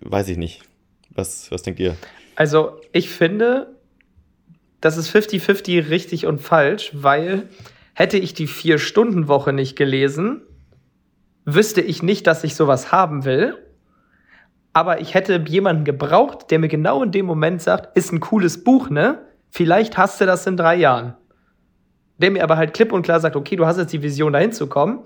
[0.00, 0.62] weiß ich nicht.
[1.10, 1.96] Was, was denkt ihr?
[2.36, 3.74] Also ich finde,
[4.80, 7.48] das ist 50-50 richtig und falsch, weil
[7.94, 10.42] hätte ich die Vier-Stunden-Woche nicht gelesen,
[11.44, 13.58] wüsste ich nicht, dass ich sowas haben will
[14.72, 18.62] aber ich hätte jemanden gebraucht, der mir genau in dem Moment sagt, ist ein cooles
[18.62, 19.18] Buch, ne?
[19.50, 21.14] Vielleicht hast du das in drei Jahren.
[22.18, 24.52] Der mir aber halt klipp und klar sagt, okay, du hast jetzt die Vision, dahin
[24.52, 25.00] zu kommen,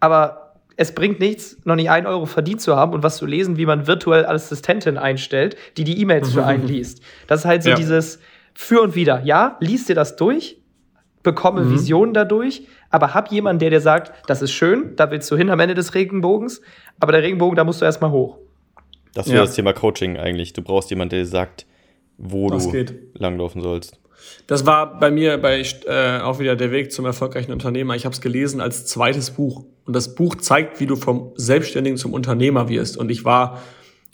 [0.00, 3.56] aber es bringt nichts, noch nicht ein Euro verdient zu haben und was zu lesen,
[3.56, 7.02] wie man virtuell Assistentin einstellt, die die E-Mails für einen liest.
[7.26, 7.76] Das ist halt so ja.
[7.76, 8.20] dieses
[8.54, 9.22] Für und Wider.
[9.24, 10.60] Ja, liest dir das durch,
[11.22, 11.72] bekomme mhm.
[11.72, 15.50] Visionen dadurch, aber hab jemanden, der dir sagt, das ist schön, da willst du hin
[15.50, 16.60] am Ende des Regenbogens,
[16.98, 18.38] aber der Regenbogen, da musst du erstmal hoch.
[19.14, 19.42] Das wäre ja.
[19.44, 20.52] das Thema Coaching eigentlich.
[20.52, 21.66] Du brauchst jemanden, der dir sagt,
[22.18, 22.94] wo das du geht.
[23.14, 23.98] langlaufen sollst.
[24.46, 27.94] Das war bei mir bei äh, auch wieder der Weg zum erfolgreichen Unternehmer.
[27.94, 31.98] Ich habe es gelesen als zweites Buch und das Buch zeigt, wie du vom Selbstständigen
[31.98, 32.96] zum Unternehmer wirst.
[32.96, 33.62] Und ich war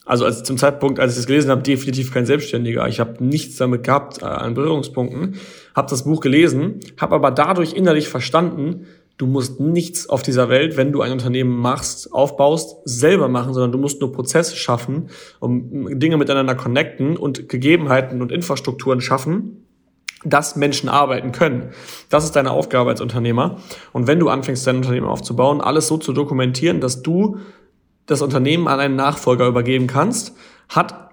[0.07, 2.89] also als zum Zeitpunkt, als ich es gelesen habe, definitiv kein Selbstständiger.
[2.89, 5.37] Ich habe nichts damit gehabt äh, an Berührungspunkten,
[5.77, 8.87] habe das Buch gelesen, habe aber dadurch innerlich verstanden,
[9.21, 13.71] Du musst nichts auf dieser Welt, wenn du ein Unternehmen machst, aufbaust, selber machen, sondern
[13.71, 15.11] du musst nur Prozesse schaffen,
[15.41, 19.67] um Dinge miteinander connecten und Gegebenheiten und Infrastrukturen schaffen,
[20.25, 21.69] dass Menschen arbeiten können.
[22.09, 23.59] Das ist deine Aufgabe als Unternehmer.
[23.93, 27.37] Und wenn du anfängst, dein Unternehmen aufzubauen, alles so zu dokumentieren, dass du
[28.07, 30.35] das Unternehmen an einen Nachfolger übergeben kannst,
[30.71, 31.11] hat,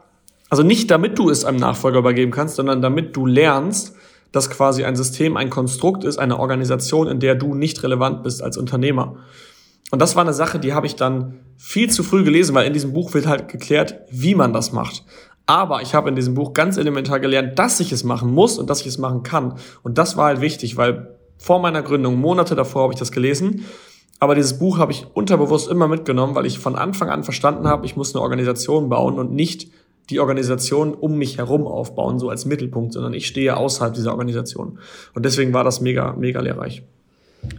[0.49, 3.97] also nicht damit du es einem Nachfolger übergeben kannst, sondern damit du lernst,
[4.31, 8.43] dass quasi ein System ein Konstrukt ist, eine Organisation, in der du nicht relevant bist
[8.43, 9.15] als Unternehmer.
[9.91, 12.73] Und das war eine Sache, die habe ich dann viel zu früh gelesen, weil in
[12.73, 15.03] diesem Buch wird halt geklärt, wie man das macht.
[15.45, 18.69] Aber ich habe in diesem Buch ganz elementar gelernt, dass ich es machen muss und
[18.69, 19.55] dass ich es machen kann.
[19.81, 23.65] Und das war halt wichtig, weil vor meiner Gründung, Monate davor habe ich das gelesen.
[24.19, 27.85] Aber dieses Buch habe ich unterbewusst immer mitgenommen, weil ich von Anfang an verstanden habe,
[27.85, 29.69] ich muss eine Organisation bauen und nicht
[30.09, 34.79] die Organisation um mich herum aufbauen, so als Mittelpunkt, sondern ich stehe außerhalb dieser Organisation.
[35.13, 36.83] Und deswegen war das mega, mega lehrreich.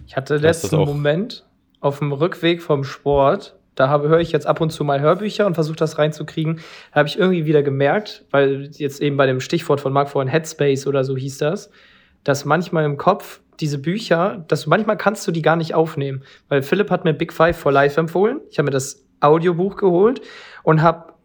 [0.07, 1.46] Ich hatte letzten Moment
[1.80, 5.46] auf dem Rückweg vom Sport, da habe, höre ich jetzt ab und zu mal Hörbücher
[5.46, 6.57] und versuche das reinzukriegen,
[6.92, 10.28] da habe ich irgendwie wieder gemerkt, weil jetzt eben bei dem Stichwort von Mark vorhin
[10.28, 11.70] Headspace oder so hieß das,
[12.24, 16.22] dass manchmal im Kopf diese Bücher, dass du, manchmal kannst du die gar nicht aufnehmen.
[16.49, 18.40] Weil Philipp hat mir Big Five for Life empfohlen.
[18.51, 20.20] Ich habe mir das Audiobuch geholt
[20.62, 21.18] und hab,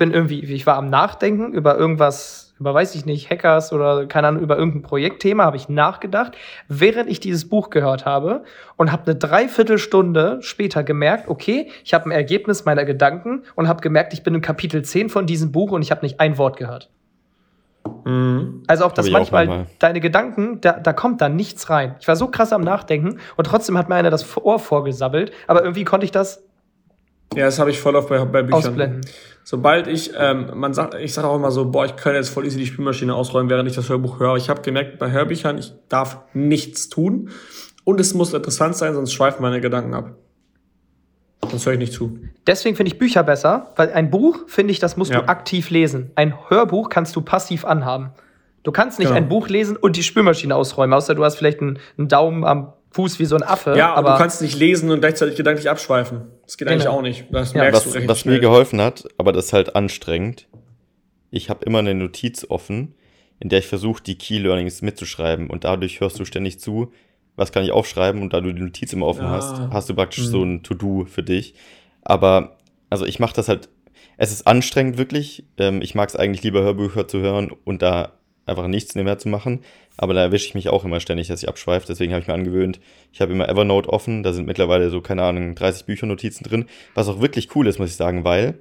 [0.00, 4.28] bin irgendwie, ich war am Nachdenken über irgendwas, über weiß ich nicht, Hackers oder keine
[4.28, 6.32] Ahnung, über irgendein Projektthema, habe ich nachgedacht,
[6.68, 8.42] während ich dieses Buch gehört habe
[8.78, 13.82] und habe eine Dreiviertelstunde später gemerkt, okay, ich habe ein Ergebnis meiner Gedanken und habe
[13.82, 16.56] gemerkt, ich bin im Kapitel 10 von diesem Buch und ich habe nicht ein Wort
[16.56, 16.88] gehört.
[18.06, 18.62] Mhm.
[18.68, 21.96] Also auch, dass manchmal, auch manchmal, deine Gedanken, da, da kommt dann nichts rein.
[22.00, 25.62] Ich war so krass am Nachdenken und trotzdem hat mir einer das Ohr vorgesabbelt, aber
[25.62, 26.42] irgendwie konnte ich das.
[27.34, 28.54] Ja, das habe ich voll auf bei, bei Büchern.
[28.54, 29.02] Ausblenden.
[29.50, 32.46] Sobald ich, ähm, man sagt, ich sage auch immer so, boah, ich könnte jetzt voll
[32.46, 34.36] easy die Spülmaschine ausräumen, während ich das Hörbuch höre.
[34.36, 37.30] Ich habe gemerkt, bei Hörbüchern, ich darf nichts tun
[37.82, 40.14] und es muss interessant sein, sonst schweifen meine Gedanken ab.
[41.50, 42.16] Das höre ich nicht zu.
[42.46, 45.22] Deswegen finde ich Bücher besser, weil ein Buch, finde ich, das musst ja.
[45.22, 46.12] du aktiv lesen.
[46.14, 48.12] Ein Hörbuch kannst du passiv anhaben.
[48.62, 49.18] Du kannst nicht genau.
[49.18, 52.72] ein Buch lesen und die Spülmaschine ausräumen, außer du hast vielleicht einen, einen Daumen am
[52.92, 53.74] Fuß wie so ein Affe.
[53.76, 56.22] Ja, aber du kannst nicht lesen und gleichzeitig gedanklich abschweifen.
[56.44, 56.98] Das geht eigentlich genau.
[56.98, 57.26] auch nicht.
[57.30, 57.62] Das ja.
[57.62, 58.34] merkst was, du Was schnell.
[58.34, 60.48] mir geholfen hat, aber das ist halt anstrengend.
[61.30, 62.94] Ich habe immer eine Notiz offen,
[63.38, 66.92] in der ich versuche, die Key Learnings mitzuschreiben und dadurch hörst du ständig zu,
[67.36, 69.30] was kann ich aufschreiben und da du die Notiz immer offen ja.
[69.30, 70.30] hast, hast du praktisch mhm.
[70.30, 71.54] so ein To-Do für dich.
[72.02, 72.56] Aber,
[72.90, 73.68] also ich mache das halt,
[74.16, 75.44] es ist anstrengend wirklich.
[75.56, 78.12] Ähm, ich mag es eigentlich lieber Hörbücher zu hören und da
[78.46, 79.60] einfach nichts mehr zu machen.
[79.96, 81.86] Aber da erwische ich mich auch immer ständig, dass ich abschweife.
[81.86, 82.80] Deswegen habe ich mir angewöhnt,
[83.12, 84.22] ich habe immer Evernote offen.
[84.22, 86.66] Da sind mittlerweile so, keine Ahnung, 30 Büchernotizen drin.
[86.94, 88.58] Was auch wirklich cool ist, muss ich sagen, weil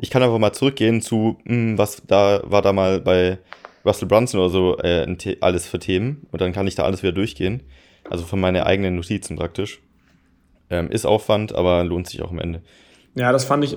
[0.00, 3.38] ich kann einfach mal zurückgehen zu, mh, hm, was da war da mal bei
[3.84, 6.26] Russell Brunson oder so äh, alles für Themen.
[6.30, 7.62] Und dann kann ich da alles wieder durchgehen.
[8.08, 9.80] Also von meinen eigenen Notizen praktisch.
[10.70, 12.62] Ähm, ist Aufwand, aber lohnt sich auch am Ende.
[13.16, 13.76] Ja, das fand ich,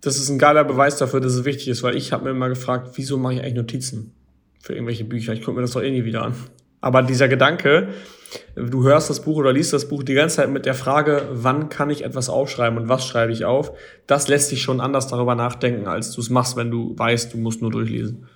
[0.00, 2.48] das ist ein geiler Beweis dafür, dass es wichtig ist, weil ich habe mir immer
[2.48, 4.12] gefragt, wieso mache ich eigentlich Notizen
[4.66, 5.32] für irgendwelche Bücher?
[5.32, 6.34] Ich gucke mir das doch eh nie wieder an.
[6.80, 7.88] Aber dieser Gedanke,
[8.56, 11.68] du hörst das Buch oder liest das Buch die ganze Zeit mit der Frage, wann
[11.68, 13.72] kann ich etwas aufschreiben und was schreibe ich auf,
[14.08, 17.38] das lässt dich schon anders darüber nachdenken, als du es machst, wenn du weißt, du
[17.38, 18.26] musst nur durchlesen.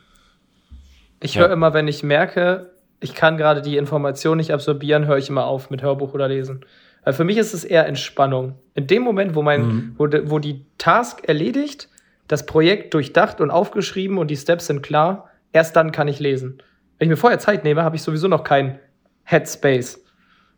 [1.21, 1.53] Ich höre ja.
[1.53, 2.71] immer, wenn ich merke,
[3.01, 6.65] ich kann gerade die Information nicht absorbieren, höre ich immer auf mit Hörbuch oder Lesen.
[7.05, 8.55] Weil für mich ist es eher Entspannung.
[8.75, 9.95] In dem Moment, wo mein, mhm.
[9.99, 11.89] wo, wo die Task erledigt,
[12.29, 16.63] das Projekt durchdacht und aufgeschrieben und die Steps sind klar, erst dann kann ich lesen.
[16.99, 18.79] Wenn ich mir vorher Zeit nehme, habe ich sowieso noch kein
[19.25, 20.05] Headspace.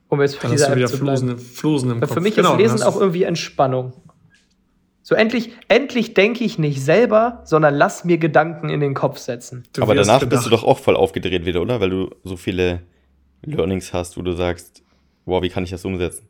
[0.08, 1.38] Um jetzt für diese App zu bleiben.
[1.38, 2.12] Flosen im Kopf.
[2.12, 3.94] Für mich genau, ist Lesen auch irgendwie Entspannung.
[5.04, 9.64] So endlich, endlich denke ich nicht selber, sondern lass mir Gedanken in den Kopf setzen.
[9.72, 11.80] Du Aber danach bist du doch auch voll aufgedreht wieder, oder?
[11.80, 12.82] Weil du so viele
[13.42, 14.82] Learnings hast, wo du sagst,
[15.24, 16.28] wow, wie kann ich das umsetzen?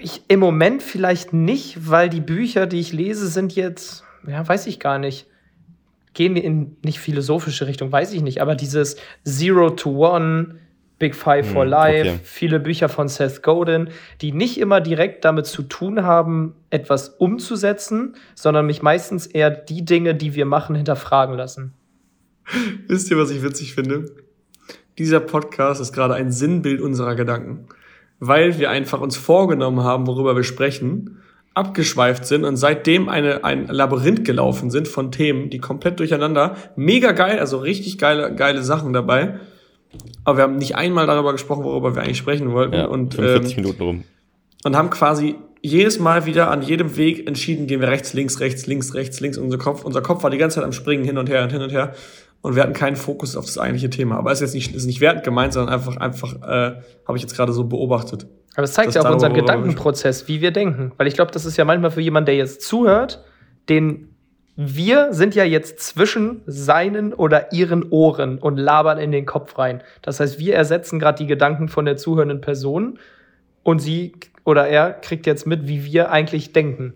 [0.00, 4.66] Ich, Im Moment vielleicht nicht, weil die Bücher, die ich lese, sind jetzt, ja, weiß
[4.66, 5.26] ich gar nicht,
[6.18, 10.56] gehen in nicht philosophische Richtung, weiß ich nicht, aber dieses Zero to One,
[10.98, 12.20] Big Five for hm, Life, okay.
[12.24, 13.90] viele Bücher von Seth Godin,
[14.20, 19.84] die nicht immer direkt damit zu tun haben, etwas umzusetzen, sondern mich meistens eher die
[19.84, 21.72] Dinge, die wir machen, hinterfragen lassen.
[22.88, 24.10] Wisst ihr, was ich witzig finde?
[24.98, 27.68] Dieser Podcast ist gerade ein Sinnbild unserer Gedanken,
[28.18, 31.22] weil wir einfach uns vorgenommen haben, worüber wir sprechen,
[31.58, 37.12] abgeschweift sind und seitdem eine, ein Labyrinth gelaufen sind von Themen, die komplett durcheinander, mega
[37.12, 39.40] geil, also richtig geile, geile Sachen dabei
[40.24, 42.74] aber wir haben nicht einmal darüber gesprochen, worüber wir eigentlich sprechen wollten.
[42.74, 44.04] Ja, und, 45 ähm, Minuten rum.
[44.64, 48.66] Und haben quasi jedes Mal wieder an jedem Weg entschieden, gehen wir rechts, links, rechts,
[48.66, 49.38] links, rechts, links.
[49.38, 51.62] Unser Kopf, unser Kopf war die ganze Zeit am Springen hin und her und hin
[51.62, 51.94] und her.
[52.40, 54.16] Und wir hatten keinen Fokus auf das eigentliche Thema.
[54.16, 57.22] Aber es ist jetzt nicht, ist nicht wertend gemeint, sondern einfach, einfach, äh, habe ich
[57.22, 58.26] jetzt gerade so beobachtet.
[58.54, 60.92] Aber es zeigt ja auch unseren Gedankenprozess, wie wir denken.
[60.96, 63.24] Weil ich glaube, das ist ja manchmal für jemanden, der jetzt zuhört,
[63.68, 64.08] den
[64.60, 69.84] wir sind ja jetzt zwischen seinen oder ihren Ohren und labern in den Kopf rein.
[70.02, 72.98] Das heißt, wir ersetzen gerade die Gedanken von der zuhörenden Person
[73.62, 74.14] und sie
[74.44, 76.94] oder er kriegt jetzt mit, wie wir eigentlich denken.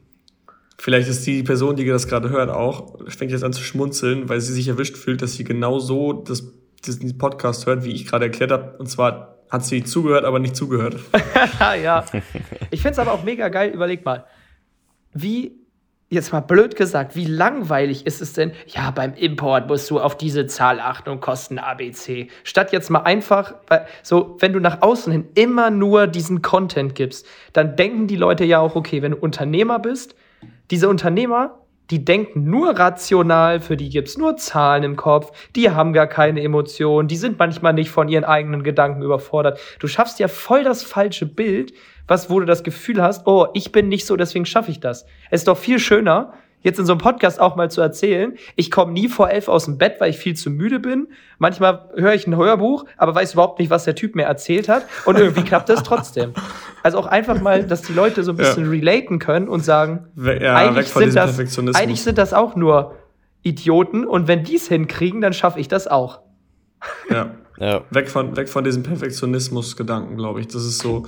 [0.82, 4.40] Vielleicht ist die Person, die das gerade hört, auch, fängt jetzt an zu schmunzeln, weil
[4.40, 6.52] sie sich erwischt fühlt, dass sie genau so das
[6.84, 8.74] diesen Podcast hört, wie ich gerade erklärt habe.
[8.78, 10.96] Und zwar hat sie zugehört, aber nicht zugehört.
[11.80, 12.04] ja.
[12.72, 13.70] Ich finde es aber auch mega geil.
[13.70, 14.24] Überleg mal,
[15.12, 15.52] wie,
[16.08, 18.50] jetzt mal blöd gesagt, wie langweilig ist es denn?
[18.66, 22.26] Ja, beim Import musst du auf diese Zahl achten und kosten ABC.
[22.42, 23.54] Statt jetzt mal einfach,
[24.02, 28.44] so, wenn du nach außen hin immer nur diesen Content gibst, dann denken die Leute
[28.44, 30.16] ja auch, okay, wenn du Unternehmer bist,
[30.70, 31.58] diese Unternehmer,
[31.90, 36.42] die denken nur rational, für die gibt's nur Zahlen im Kopf, die haben gar keine
[36.42, 39.60] Emotionen, die sind manchmal nicht von ihren eigenen Gedanken überfordert.
[39.78, 41.74] Du schaffst ja voll das falsche Bild,
[42.08, 45.04] was, wo du das Gefühl hast, oh, ich bin nicht so, deswegen schaffe ich das.
[45.30, 46.32] Es ist doch viel schöner,
[46.62, 49.66] jetzt in so einem Podcast auch mal zu erzählen, ich komme nie vor elf aus
[49.66, 51.08] dem Bett, weil ich viel zu müde bin.
[51.38, 54.86] Manchmal höre ich ein Hörbuch, aber weiß überhaupt nicht, was der Typ mir erzählt hat.
[55.04, 56.34] Und irgendwie klappt das trotzdem.
[56.82, 58.70] Also auch einfach mal, dass die Leute so ein bisschen ja.
[58.70, 61.38] relaten können und sagen, ja, eigentlich, sind das,
[61.76, 62.96] eigentlich sind das auch nur
[63.42, 66.20] Idioten und wenn die es hinkriegen, dann schaffe ich das auch.
[67.10, 67.34] Ja.
[67.60, 67.84] Ja.
[67.90, 70.48] Weg von, weg von diesem Perfektionismus-Gedanken, glaube ich.
[70.48, 71.04] Das ist so,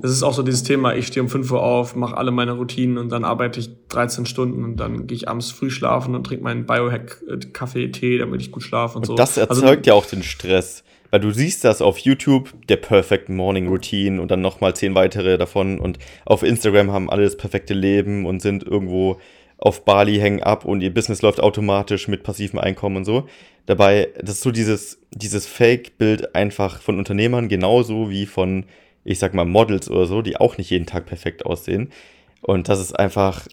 [0.00, 2.52] das ist auch so dieses Thema, ich stehe um 5 Uhr auf, mache alle meine
[2.52, 6.24] Routinen und dann arbeite ich 13 Stunden und dann gehe ich abends früh schlafen und
[6.24, 9.14] trinke meinen Biohack-Kaffee, Tee, damit ich gut schlafe und, und so.
[9.16, 10.84] Das also erzeugt also, ja auch den Stress.
[11.10, 15.38] Weil du siehst das auf YouTube, der Perfect Morning Routine und dann nochmal zehn weitere
[15.38, 19.18] davon und auf Instagram haben alle das perfekte Leben und sind irgendwo
[19.58, 23.28] auf Bali hängen ab und ihr Business läuft automatisch mit passivem Einkommen und so.
[23.66, 28.64] Dabei, das ist so dieses, dieses Fake-Bild einfach von Unternehmern, genauso wie von,
[29.04, 31.90] ich sag mal, Models oder so, die auch nicht jeden Tag perfekt aussehen.
[32.42, 33.46] Und das ist einfach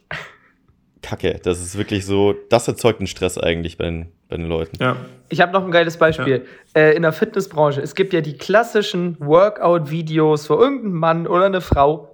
[1.01, 1.39] Kacke.
[1.43, 4.77] Das ist wirklich so, das erzeugt einen Stress eigentlich bei den, bei den Leuten.
[4.81, 4.97] Ja.
[5.29, 6.45] Ich habe noch ein geiles Beispiel.
[6.75, 6.81] Ja.
[6.81, 11.61] Äh, in der Fitnessbranche, es gibt ja die klassischen Workout-Videos, wo irgendein Mann oder eine
[11.61, 12.12] Frau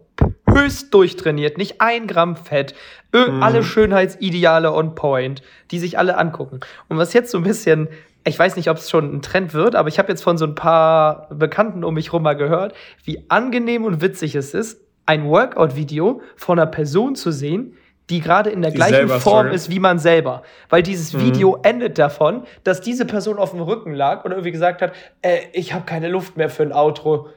[0.53, 2.73] höchst durchtrainiert, nicht ein Gramm Fett,
[3.13, 3.41] mhm.
[3.41, 5.41] alle Schönheitsideale on point,
[5.71, 6.59] die sich alle angucken.
[6.87, 7.89] Und was jetzt so ein bisschen,
[8.25, 10.45] ich weiß nicht, ob es schon ein Trend wird, aber ich habe jetzt von so
[10.45, 12.73] ein paar Bekannten um mich rum mal gehört,
[13.03, 17.75] wie angenehm und witzig es ist, ein Workout-Video von einer Person zu sehen,
[18.09, 19.53] die gerade in der die gleichen Form struggle.
[19.53, 20.43] ist wie man selber.
[20.69, 21.21] Weil dieses mhm.
[21.21, 25.39] Video endet davon, dass diese Person auf dem Rücken lag und irgendwie gesagt hat, äh,
[25.53, 27.29] ich habe keine Luft mehr für ein Outro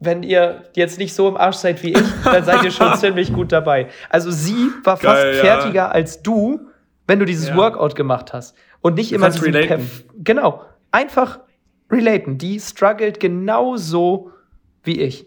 [0.00, 3.32] wenn ihr jetzt nicht so im Arsch seid wie ich, dann seid ihr schon ziemlich
[3.32, 3.88] gut dabei.
[4.08, 5.88] Also sie war Geil, fast fertiger ja.
[5.88, 6.60] als du,
[7.06, 7.56] wenn du dieses ja.
[7.56, 8.56] Workout gemacht hast.
[8.80, 10.64] Und nicht du immer diesen Perf Genau.
[10.92, 11.40] Einfach
[11.90, 12.38] relaten.
[12.38, 14.30] Die struggelt genauso
[14.84, 15.26] wie ich.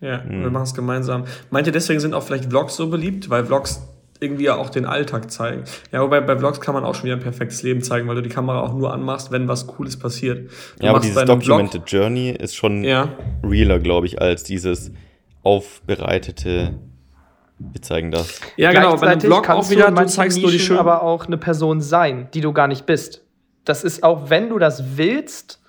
[0.00, 0.42] Ja, mhm.
[0.42, 1.24] wir machen es gemeinsam.
[1.50, 3.30] Meint ihr, deswegen sind auch vielleicht Vlogs so beliebt?
[3.30, 3.82] Weil Vlogs
[4.20, 5.64] irgendwie ja auch den Alltag zeigen.
[5.92, 8.22] Ja, wobei bei Vlogs kann man auch schon wieder ein perfektes Leben zeigen, weil du
[8.22, 10.50] die Kamera auch nur anmachst, wenn was Cooles passiert.
[10.78, 13.08] Du ja, aber dieses Documented Vlog, Journey ist schon ja.
[13.42, 14.92] realer, glaube ich, als dieses
[15.42, 16.74] aufbereitete
[17.58, 18.40] wir zeigen das.
[18.56, 21.36] Ja, genau, bei einem Vlog auch wieder, du zeigst nur die schönen aber auch eine
[21.38, 23.24] Person sein, die du gar nicht bist.
[23.64, 25.60] Das ist auch, wenn du das willst,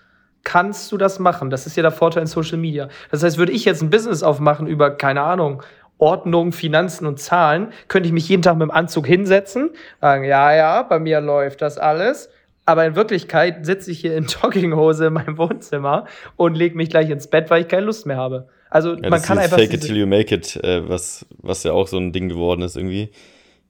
[0.43, 1.49] kannst du das machen.
[1.49, 2.89] Das ist ja der Vorteil in Social Media.
[3.11, 5.63] Das heißt, würde ich jetzt ein Business aufmachen über, keine Ahnung,
[5.99, 9.69] Ordnung, Finanzen und Zahlen, könnte ich mich jeden Tag mit dem Anzug hinsetzen,
[10.01, 12.29] sagen, ja, ja, bei mir läuft das alles.
[12.65, 17.09] Aber in Wirklichkeit sitze ich hier in Jogginghose in meinem Wohnzimmer und lege mich gleich
[17.09, 18.47] ins Bett, weil ich keine Lust mehr habe.
[18.69, 19.57] Also ja, man kann einfach.
[19.57, 22.61] Fake it till you make it, äh, was, was ja auch so ein Ding geworden
[22.61, 23.09] ist irgendwie.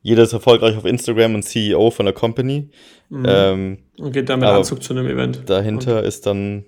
[0.01, 2.69] Jeder ist erfolgreich auf Instagram und CEO von der Company.
[3.09, 3.25] Mhm.
[3.27, 5.49] Ähm, und geht dann mit Anzug zu einem Event.
[5.49, 6.65] Dahinter und, ist dann.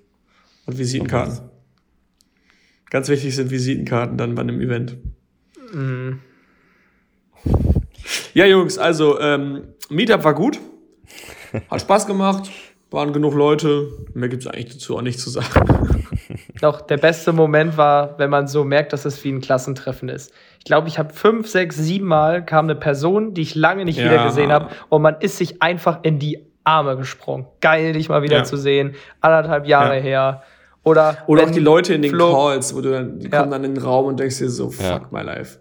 [0.66, 1.40] Und Visitenkarten.
[2.90, 4.96] Ganz wichtig sind Visitenkarten dann bei einem Event.
[5.72, 6.20] Mhm.
[8.34, 10.58] Ja, Jungs, also ähm, Meetup war gut.
[11.70, 12.50] Hat Spaß gemacht.
[12.90, 13.88] Waren genug Leute.
[14.12, 15.96] Mehr gibt es eigentlich dazu auch nicht zu sagen.
[16.60, 20.32] Doch, der beste Moment war, wenn man so merkt, dass es wie ein Klassentreffen ist.
[20.58, 23.98] Ich glaube, ich habe fünf, sechs, sieben Mal kam eine Person, die ich lange nicht
[23.98, 24.04] ja.
[24.04, 27.46] wieder gesehen habe, und man ist sich einfach in die Arme gesprungen.
[27.60, 28.44] Geil, dich mal wieder ja.
[28.44, 28.94] zu sehen.
[29.20, 30.02] Anderthalb Jahre ja.
[30.02, 30.42] her.
[30.84, 33.62] Oder, Oder auch die Leute in den Flo Calls, wo du dann, die kommen dann
[33.64, 35.58] in den Raum und denkst dir so, fuck my life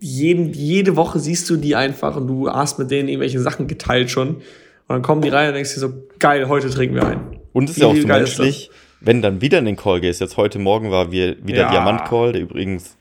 [0.00, 4.10] jeden, jede Woche siehst du die einfach und du hast mit denen irgendwelche Sachen geteilt
[4.10, 4.36] schon.
[4.36, 4.42] Und
[4.88, 7.38] dann kommen die rein und denkst dir so, geil, heute trinken wir ein.
[7.52, 8.70] Und es ist ja auch so menschlich,
[9.00, 10.20] wenn dann wieder in den Call gehst.
[10.20, 11.70] Jetzt heute Morgen war wir wieder ja.
[11.70, 12.96] Diamant-Call, der übrigens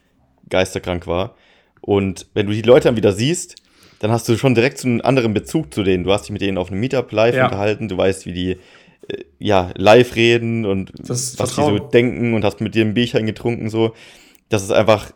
[0.49, 1.35] geisterkrank war.
[1.81, 3.55] Und wenn du die Leute dann wieder siehst,
[3.99, 6.03] dann hast du schon direkt so einen anderen Bezug zu denen.
[6.03, 7.45] Du hast dich mit denen auf einem Meetup live ja.
[7.45, 8.57] unterhalten, du weißt, wie die
[9.39, 11.73] ja, live reden und was Vertrauen.
[11.73, 13.93] die so denken und hast mit dir ein Bierchen getrunken, so.
[14.49, 15.11] Das ist einfach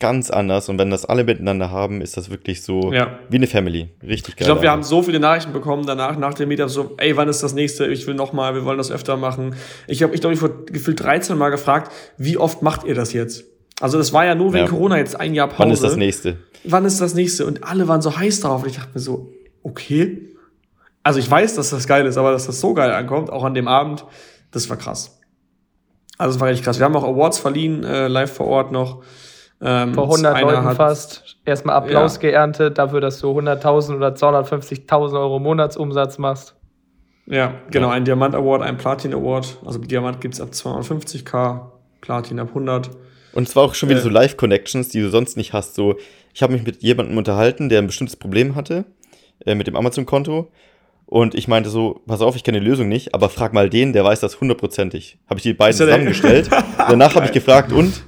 [0.00, 0.68] ganz anders.
[0.68, 3.18] Und wenn das alle miteinander haben, ist das wirklich so ja.
[3.30, 3.88] wie eine Family.
[4.02, 4.40] Richtig geil.
[4.40, 7.28] Ich glaube, wir haben so viele Nachrichten bekommen danach, nach dem Meetup, so, ey, wann
[7.28, 7.86] ist das nächste?
[7.86, 9.54] Ich will noch mal, wir wollen das öfter machen.
[9.86, 13.12] Ich habe, ich glaube, ich wurde gefühlt 13 Mal gefragt, wie oft macht ihr das
[13.12, 13.44] jetzt?
[13.80, 14.70] Also das war ja nur wegen ja.
[14.70, 15.60] Corona jetzt ein Jahr Pause.
[15.60, 16.36] Wann ist das nächste?
[16.64, 17.46] Wann ist das nächste?
[17.46, 18.62] Und alle waren so heiß drauf.
[18.62, 20.33] Und ich dachte mir so, okay.
[21.04, 23.54] Also ich weiß, dass das geil ist, aber dass das so geil ankommt, auch an
[23.54, 24.04] dem Abend,
[24.50, 25.20] Das war krass.
[26.16, 26.78] Also das war richtig krass.
[26.78, 29.02] Wir haben auch Awards verliehen, äh, live vor Ort noch.
[29.60, 31.36] Ähm, vor 100 Leuten hat, fast.
[31.44, 32.20] Erstmal Applaus ja.
[32.20, 36.54] geerntet dafür, dass du 100.000 oder 250.000 Euro Monatsumsatz machst.
[37.26, 37.88] Ja, genau.
[37.88, 39.58] Ein Diamant Award, ein Platin Award.
[39.64, 41.62] Also Diamant gibt es ab 250k,
[42.00, 42.90] Platin ab 100.
[43.32, 45.74] Und es war auch schon wieder äh, so Live-Connections, die du sonst nicht hast.
[45.74, 45.96] So,
[46.32, 48.84] ich habe mich mit jemandem unterhalten, der ein bestimmtes Problem hatte
[49.44, 50.50] äh, mit dem Amazon-Konto.
[51.06, 53.92] Und ich meinte so, pass auf, ich kenne die Lösung nicht, aber frag mal den,
[53.92, 55.18] der weiß das hundertprozentig.
[55.28, 56.50] Habe ich die beiden zusammengestellt.
[56.78, 58.04] Danach habe ich gefragt, und?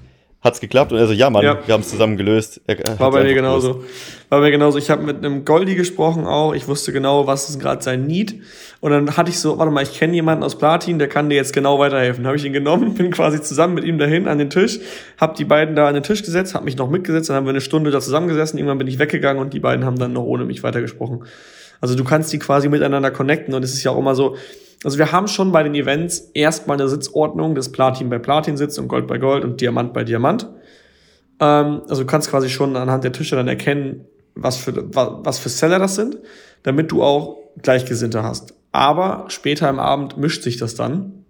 [0.47, 0.93] Hat's geklappt?
[0.93, 1.59] Und er so, ja, Mann, ja.
[1.67, 2.61] wir haben es zusammen gelöst.
[2.67, 3.75] Er, War bei mir genauso.
[3.75, 3.91] Gelöst.
[4.29, 4.79] War bei mir genauso.
[4.79, 6.55] Ich habe mit einem Goldi gesprochen auch.
[6.55, 8.37] Ich wusste genau, was ist gerade sein Need.
[8.81, 11.35] Und dann hatte ich so, warte mal, ich kenne jemanden aus Platin, der kann dir
[11.35, 12.27] jetzt genau weiterhelfen.
[12.27, 14.79] Habe ich ihn genommen, bin quasi zusammen mit ihm dahin an den Tisch,
[15.19, 17.51] habe die beiden da an den Tisch gesetzt, habe mich noch mitgesetzt, dann haben wir
[17.51, 18.59] eine Stunde da zusammengesessen.
[18.59, 21.25] Irgendwann bin ich weggegangen und die beiden haben dann noch ohne mich weitergesprochen.
[21.81, 24.37] Also du kannst die quasi miteinander connecten und es ist ja auch immer so,
[24.85, 28.79] also wir haben schon bei den Events erstmal eine Sitzordnung, dass Platin bei Platin sitzt
[28.79, 30.49] und Gold bei Gold und Diamant bei Diamant.
[31.41, 35.49] Ähm, also du kannst quasi schon anhand der Tische dann erkennen, was für, was für
[35.49, 36.19] Seller das sind,
[36.63, 38.55] damit du auch Gleichgesinnte hast.
[38.73, 41.25] Aber später im Abend mischt sich das dann.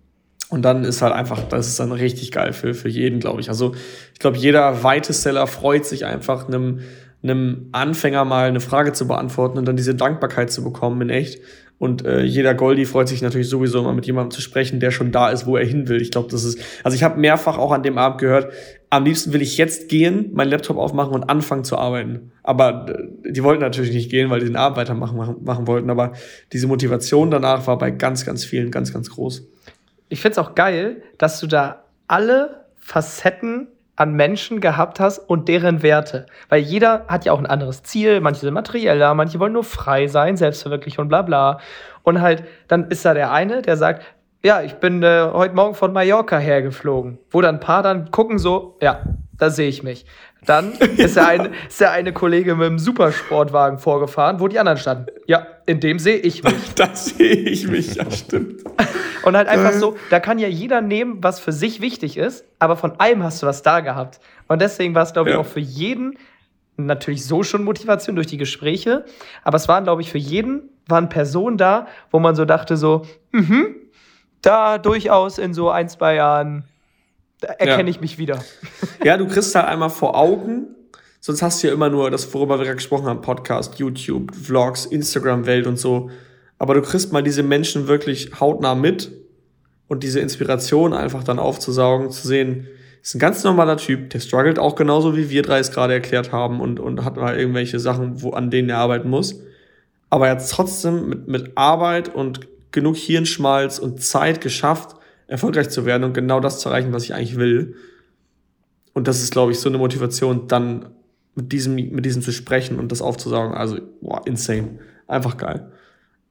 [0.48, 3.48] Und dann ist halt einfach, das ist dann richtig geil für, für jeden, glaube ich.
[3.48, 3.74] Also
[4.12, 6.80] ich glaube, jeder weite Seller freut sich einfach, einem,
[7.28, 11.40] einem Anfänger mal eine Frage zu beantworten und dann diese Dankbarkeit zu bekommen in echt.
[11.78, 15.12] Und äh, jeder Goldi freut sich natürlich sowieso immer mit jemandem zu sprechen, der schon
[15.12, 16.00] da ist, wo er hin will.
[16.00, 16.58] Ich glaube, das ist.
[16.82, 18.50] Also ich habe mehrfach auch an dem Abend gehört,
[18.88, 22.32] am liebsten will ich jetzt gehen, meinen Laptop aufmachen und anfangen zu arbeiten.
[22.42, 25.90] Aber äh, die wollten natürlich nicht gehen, weil die den Abend weitermachen machen, machen wollten.
[25.90, 26.12] Aber
[26.52, 29.46] diese Motivation danach war bei ganz, ganz vielen ganz, ganz groß.
[30.08, 35.82] Ich find's auch geil, dass du da alle Facetten an Menschen gehabt hast und deren
[35.82, 36.26] Werte.
[36.48, 38.20] Weil jeder hat ja auch ein anderes Ziel.
[38.20, 41.58] Manche sind materieller, manche wollen nur frei sein, selbstverwirklich und bla bla.
[42.02, 44.04] Und halt, dann ist da der eine, der sagt,
[44.42, 47.18] ja, ich bin äh, heute Morgen von Mallorca hergeflogen.
[47.30, 49.00] Wo dann ein paar dann gucken so, ja,
[49.36, 50.06] da sehe ich mich.
[50.46, 54.78] Dann ist der, eine, ist der eine Kollege mit dem Supersportwagen vorgefahren, wo die anderen
[54.78, 55.06] standen.
[55.26, 56.54] Ja, in dem sehe ich mich.
[56.76, 58.62] da sehe ich mich, ja, stimmt.
[59.24, 62.76] Und halt einfach so, da kann ja jeder nehmen, was für sich wichtig ist, aber
[62.76, 64.20] von allem hast du was da gehabt.
[64.46, 65.40] Und deswegen war es, glaube ich, ja.
[65.40, 66.16] auch für jeden
[66.76, 69.04] natürlich so schon Motivation durch die Gespräche,
[69.42, 73.02] aber es waren, glaube ich, für jeden waren Personen da, wo man so dachte so,
[73.32, 73.74] mhm,
[74.42, 76.64] da durchaus in so ein, zwei Jahren
[77.40, 77.88] erkenne ja.
[77.88, 78.42] ich mich wieder.
[79.04, 80.66] Ja, du kriegst halt einmal vor Augen,
[81.20, 84.84] sonst hast du ja immer nur das, worüber wir gerade gesprochen haben, Podcast, YouTube, Vlogs,
[84.86, 86.10] Instagram-Welt und so.
[86.58, 89.12] Aber du kriegst mal diese Menschen wirklich hautnah mit
[89.86, 92.66] und diese Inspiration einfach dann aufzusaugen, zu sehen,
[93.02, 96.32] ist ein ganz normaler Typ, der struggelt auch genauso wie wir drei es gerade erklärt
[96.32, 99.40] haben und, und hat mal irgendwelche Sachen, wo, an denen er arbeiten muss.
[100.10, 104.96] Aber er hat trotzdem mit, mit Arbeit und genug Hirnschmalz und Zeit geschafft,
[105.26, 107.74] erfolgreich zu werden und genau das zu erreichen, was ich eigentlich will.
[108.92, 110.90] Und das ist, glaube ich, so eine Motivation, dann
[111.34, 113.54] mit diesem, mit diesem zu sprechen und das aufzusaugen.
[113.54, 114.78] Also, boah, insane.
[115.06, 115.70] Einfach geil.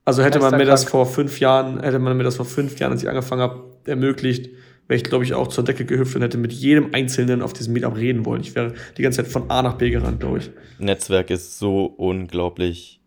[0.04, 2.92] Also hätte man mir das vor fünf Jahren, hätte man mir das vor fünf Jahren,
[2.92, 4.50] als ich angefangen habe, ermöglicht,
[4.86, 7.72] wäre ich, glaube ich, auch zur Decke gehüpft und hätte mit jedem Einzelnen auf diesem
[7.72, 8.40] Meetup reden wollen.
[8.40, 10.50] Ich wäre die ganze Zeit von A nach B gerannt, glaube ich.
[10.78, 13.00] Netzwerk ist so unglaublich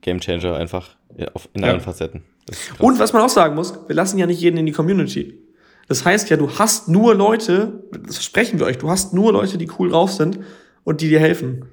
[0.00, 1.80] Gamechanger einfach in allen ja.
[1.80, 2.22] Facetten.
[2.78, 5.38] Und was man auch sagen muss, wir lassen ja nicht jeden in die Community.
[5.88, 9.58] Das heißt ja, du hast nur Leute, das versprechen wir euch, du hast nur Leute,
[9.58, 10.40] die cool drauf sind
[10.84, 11.66] und die dir helfen.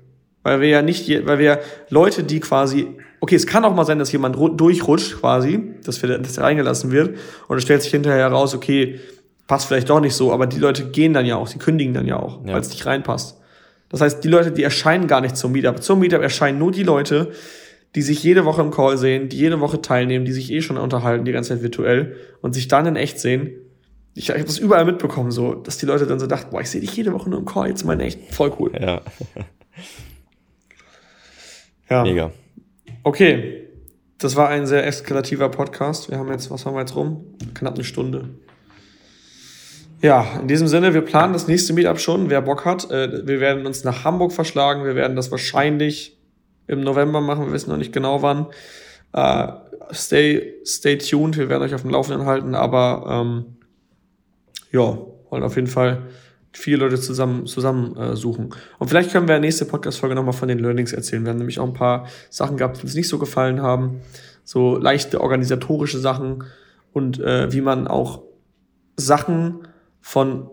[0.43, 1.59] Weil wir ja nicht, weil wir
[1.89, 2.87] Leute, die quasi,
[3.19, 6.91] okay, es kann auch mal sein, dass jemand durchrutscht quasi, dass, wir, dass er reingelassen
[6.91, 7.17] wird
[7.47, 8.99] und es stellt sich hinterher heraus, okay,
[9.47, 12.05] passt vielleicht doch nicht so, aber die Leute gehen dann ja auch, sie kündigen dann
[12.05, 12.53] ja auch, ja.
[12.53, 13.37] weil es nicht reinpasst.
[13.89, 15.81] Das heißt, die Leute, die erscheinen gar nicht zum Meetup.
[15.81, 17.31] Zum Meetup erscheinen nur die Leute,
[17.95, 20.77] die sich jede Woche im Call sehen, die jede Woche teilnehmen, die sich eh schon
[20.77, 23.51] unterhalten, die ganze Zeit virtuell und sich dann in echt sehen.
[24.13, 26.69] Ich, ich habe das überall mitbekommen, so, dass die Leute dann so dachten, boah, ich
[26.69, 28.71] sehe dich jede Woche nur im Call, jetzt mal in echt, voll cool.
[28.79, 29.01] Ja.
[31.89, 32.03] ja.
[32.03, 32.31] Mega.
[33.03, 33.65] Okay.
[34.19, 36.11] Das war ein sehr eskalativer Podcast.
[36.11, 37.23] Wir haben jetzt, was haben wir jetzt rum?
[37.53, 38.29] Knapp eine Stunde.
[40.01, 42.91] Ja, in diesem Sinne, wir planen das nächste Meetup schon, wer Bock hat.
[42.91, 44.83] Äh, wir werden uns nach Hamburg verschlagen.
[44.83, 46.18] Wir werden das wahrscheinlich
[46.69, 47.47] im November machen.
[47.47, 48.47] Wir wissen noch nicht genau wann.
[49.13, 49.51] Äh,
[49.91, 51.37] stay, stay tuned.
[51.37, 52.55] Wir werden euch auf dem Laufenden halten.
[52.55, 53.57] Aber ähm,
[54.71, 54.97] ja,
[55.29, 56.03] wollen auf jeden Fall
[56.53, 58.49] viele Leute zusammen, zusammen äh, suchen.
[58.77, 61.23] Und vielleicht können wir in der nächsten Podcast-Folge nochmal von den Learnings erzählen.
[61.23, 64.01] Wir haben nämlich auch ein paar Sachen gehabt, die uns nicht so gefallen haben.
[64.43, 66.43] So leichte organisatorische Sachen
[66.91, 68.23] und äh, wie man auch
[68.95, 69.67] Sachen
[70.01, 70.49] von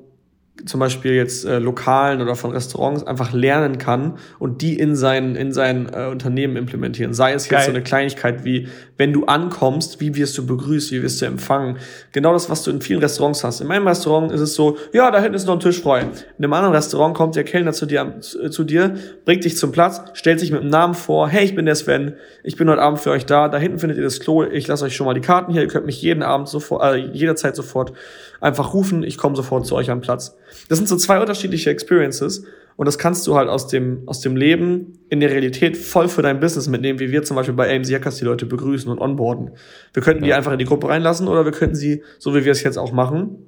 [0.64, 5.36] zum Beispiel jetzt äh, Lokalen oder von Restaurants einfach lernen kann und die in sein,
[5.36, 7.12] in sein äh, Unternehmen implementieren.
[7.12, 7.64] Sei es jetzt Geil.
[7.64, 11.76] so eine Kleinigkeit wie, wenn du ankommst, wie wirst du begrüßt, wie wirst du empfangen.
[12.12, 13.60] Genau das, was du in vielen Restaurants hast.
[13.60, 16.06] In meinem Restaurant ist es so, ja, da hinten ist noch ein Tisch frei.
[16.38, 18.94] In einem anderen Restaurant kommt der Kellner zu dir, zu, zu dir,
[19.24, 22.14] bringt dich zum Platz, stellt sich mit dem Namen vor, hey, ich bin der Sven,
[22.42, 24.86] ich bin heute Abend für euch da, da hinten findet ihr das Klo, ich lasse
[24.86, 27.92] euch schon mal die Karten hier, ihr könnt mich jeden Abend sofort, äh, jederzeit sofort
[28.40, 30.36] einfach rufen, ich komme sofort zu euch am Platz.
[30.68, 32.44] Das sind so zwei unterschiedliche Experiences
[32.76, 36.22] und das kannst du halt aus dem, aus dem Leben in der Realität voll für
[36.22, 39.52] dein Business mitnehmen, wie wir zum Beispiel bei AMC Hackers die Leute begrüßen und onboarden.
[39.94, 42.52] Wir könnten die einfach in die Gruppe reinlassen oder wir könnten sie, so wie wir
[42.52, 43.46] es jetzt auch machen,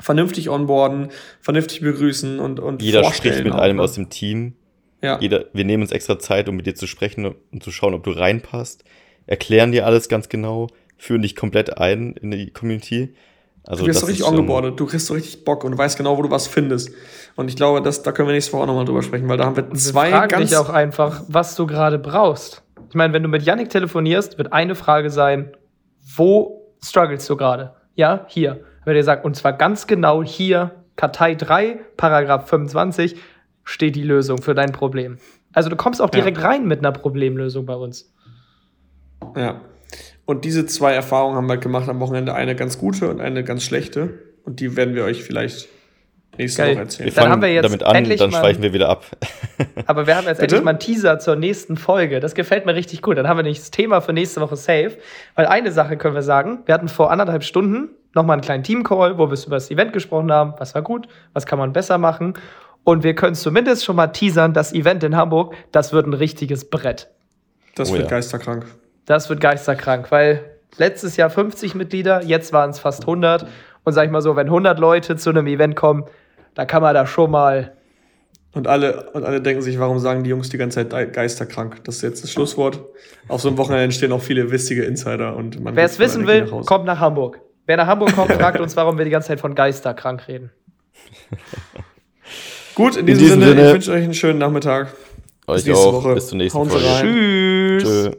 [0.00, 1.08] vernünftig onboarden,
[1.40, 3.82] vernünftig begrüßen und, und Jeder spricht mit auch, einem ne?
[3.82, 4.54] aus dem Team.
[5.02, 5.18] ja.
[5.20, 8.04] Jeder, wir nehmen uns extra Zeit, um mit dir zu sprechen und zu schauen, ob
[8.04, 8.84] du reinpasst.
[9.26, 13.14] Erklären dir alles ganz genau, führen dich komplett ein in die Community.
[13.68, 15.78] Also du wirst das so richtig schon- ongeboardet, du kriegst so richtig Bock und du
[15.78, 16.90] weißt genau, wo du was findest.
[17.36, 19.44] Und ich glaube, das, da können wir nächste Woche auch nochmal drüber sprechen, weil da
[19.44, 22.62] haben wir zwei fragen ganz dich auch einfach, was du gerade brauchst.
[22.88, 25.52] Ich meine, wenn du mit Yannick telefonierst, wird eine Frage sein,
[26.16, 27.74] wo struggles du gerade?
[27.94, 28.60] Ja, hier.
[28.86, 33.16] Wenn er sagt, und zwar ganz genau hier, Kartei 3, Paragraph 25,
[33.64, 35.18] steht die Lösung für dein Problem.
[35.52, 36.20] Also du kommst auch Ja.
[36.20, 38.10] direkt rein mit einer Problemlösung bei uns.
[39.36, 39.60] Ja.
[40.28, 42.34] Und diese zwei Erfahrungen haben wir halt gemacht am Wochenende.
[42.34, 44.10] Eine ganz gute und eine ganz schlechte.
[44.44, 45.68] Und die werden wir euch vielleicht
[46.36, 46.72] nächste Geil.
[46.74, 47.06] Woche erzählen.
[47.06, 49.06] Wir Dann fangen haben wir jetzt damit an, endlich dann schweifen wir wieder ab.
[49.86, 50.56] Aber wir haben jetzt Bitte?
[50.56, 52.20] endlich mal einen Teaser zur nächsten Folge.
[52.20, 53.16] Das gefällt mir richtig gut.
[53.16, 54.98] Dann haben wir nicht das Thema für nächste Woche safe.
[55.34, 56.58] Weil eine Sache können wir sagen.
[56.66, 60.30] Wir hatten vor anderthalb Stunden nochmal einen kleinen Team-Call, wo wir über das Event gesprochen
[60.30, 60.52] haben.
[60.58, 61.08] Was war gut?
[61.32, 62.34] Was kann man besser machen?
[62.84, 66.68] Und wir können zumindest schon mal teasern, das Event in Hamburg, das wird ein richtiges
[66.68, 67.08] Brett.
[67.76, 68.10] Das Oh wird ja.
[68.10, 68.66] geisterkrank.
[69.08, 70.44] Das wird geisterkrank, weil
[70.76, 73.46] letztes Jahr 50 Mitglieder, jetzt waren es fast 100.
[73.82, 76.04] Und sag ich mal so, wenn 100 Leute zu einem Event kommen,
[76.54, 77.72] da kann man da schon mal
[78.52, 81.84] Und alle, und alle denken sich, warum sagen die Jungs die ganze Zeit geisterkrank?
[81.84, 82.80] Das ist jetzt das Schlusswort.
[83.28, 86.44] Auf so einem Wochenende entstehen auch viele wistige Insider und man Wer es wissen will,
[86.44, 87.40] nach kommt nach Hamburg.
[87.64, 90.50] Wer nach Hamburg kommt, fragt uns, warum wir die ganze Zeit von Geister krank reden.
[92.74, 94.92] Gut, in diesem, diesem Sinne, Sinne- ich wünsche euch einen schönen Nachmittag.
[95.46, 95.94] Euch nächste auch.
[95.94, 96.12] Woche.
[96.12, 96.86] Bis zur nächsten Hauen Folge.
[96.86, 97.78] rein.
[97.80, 97.82] Tschüss.
[97.84, 98.10] Tschö.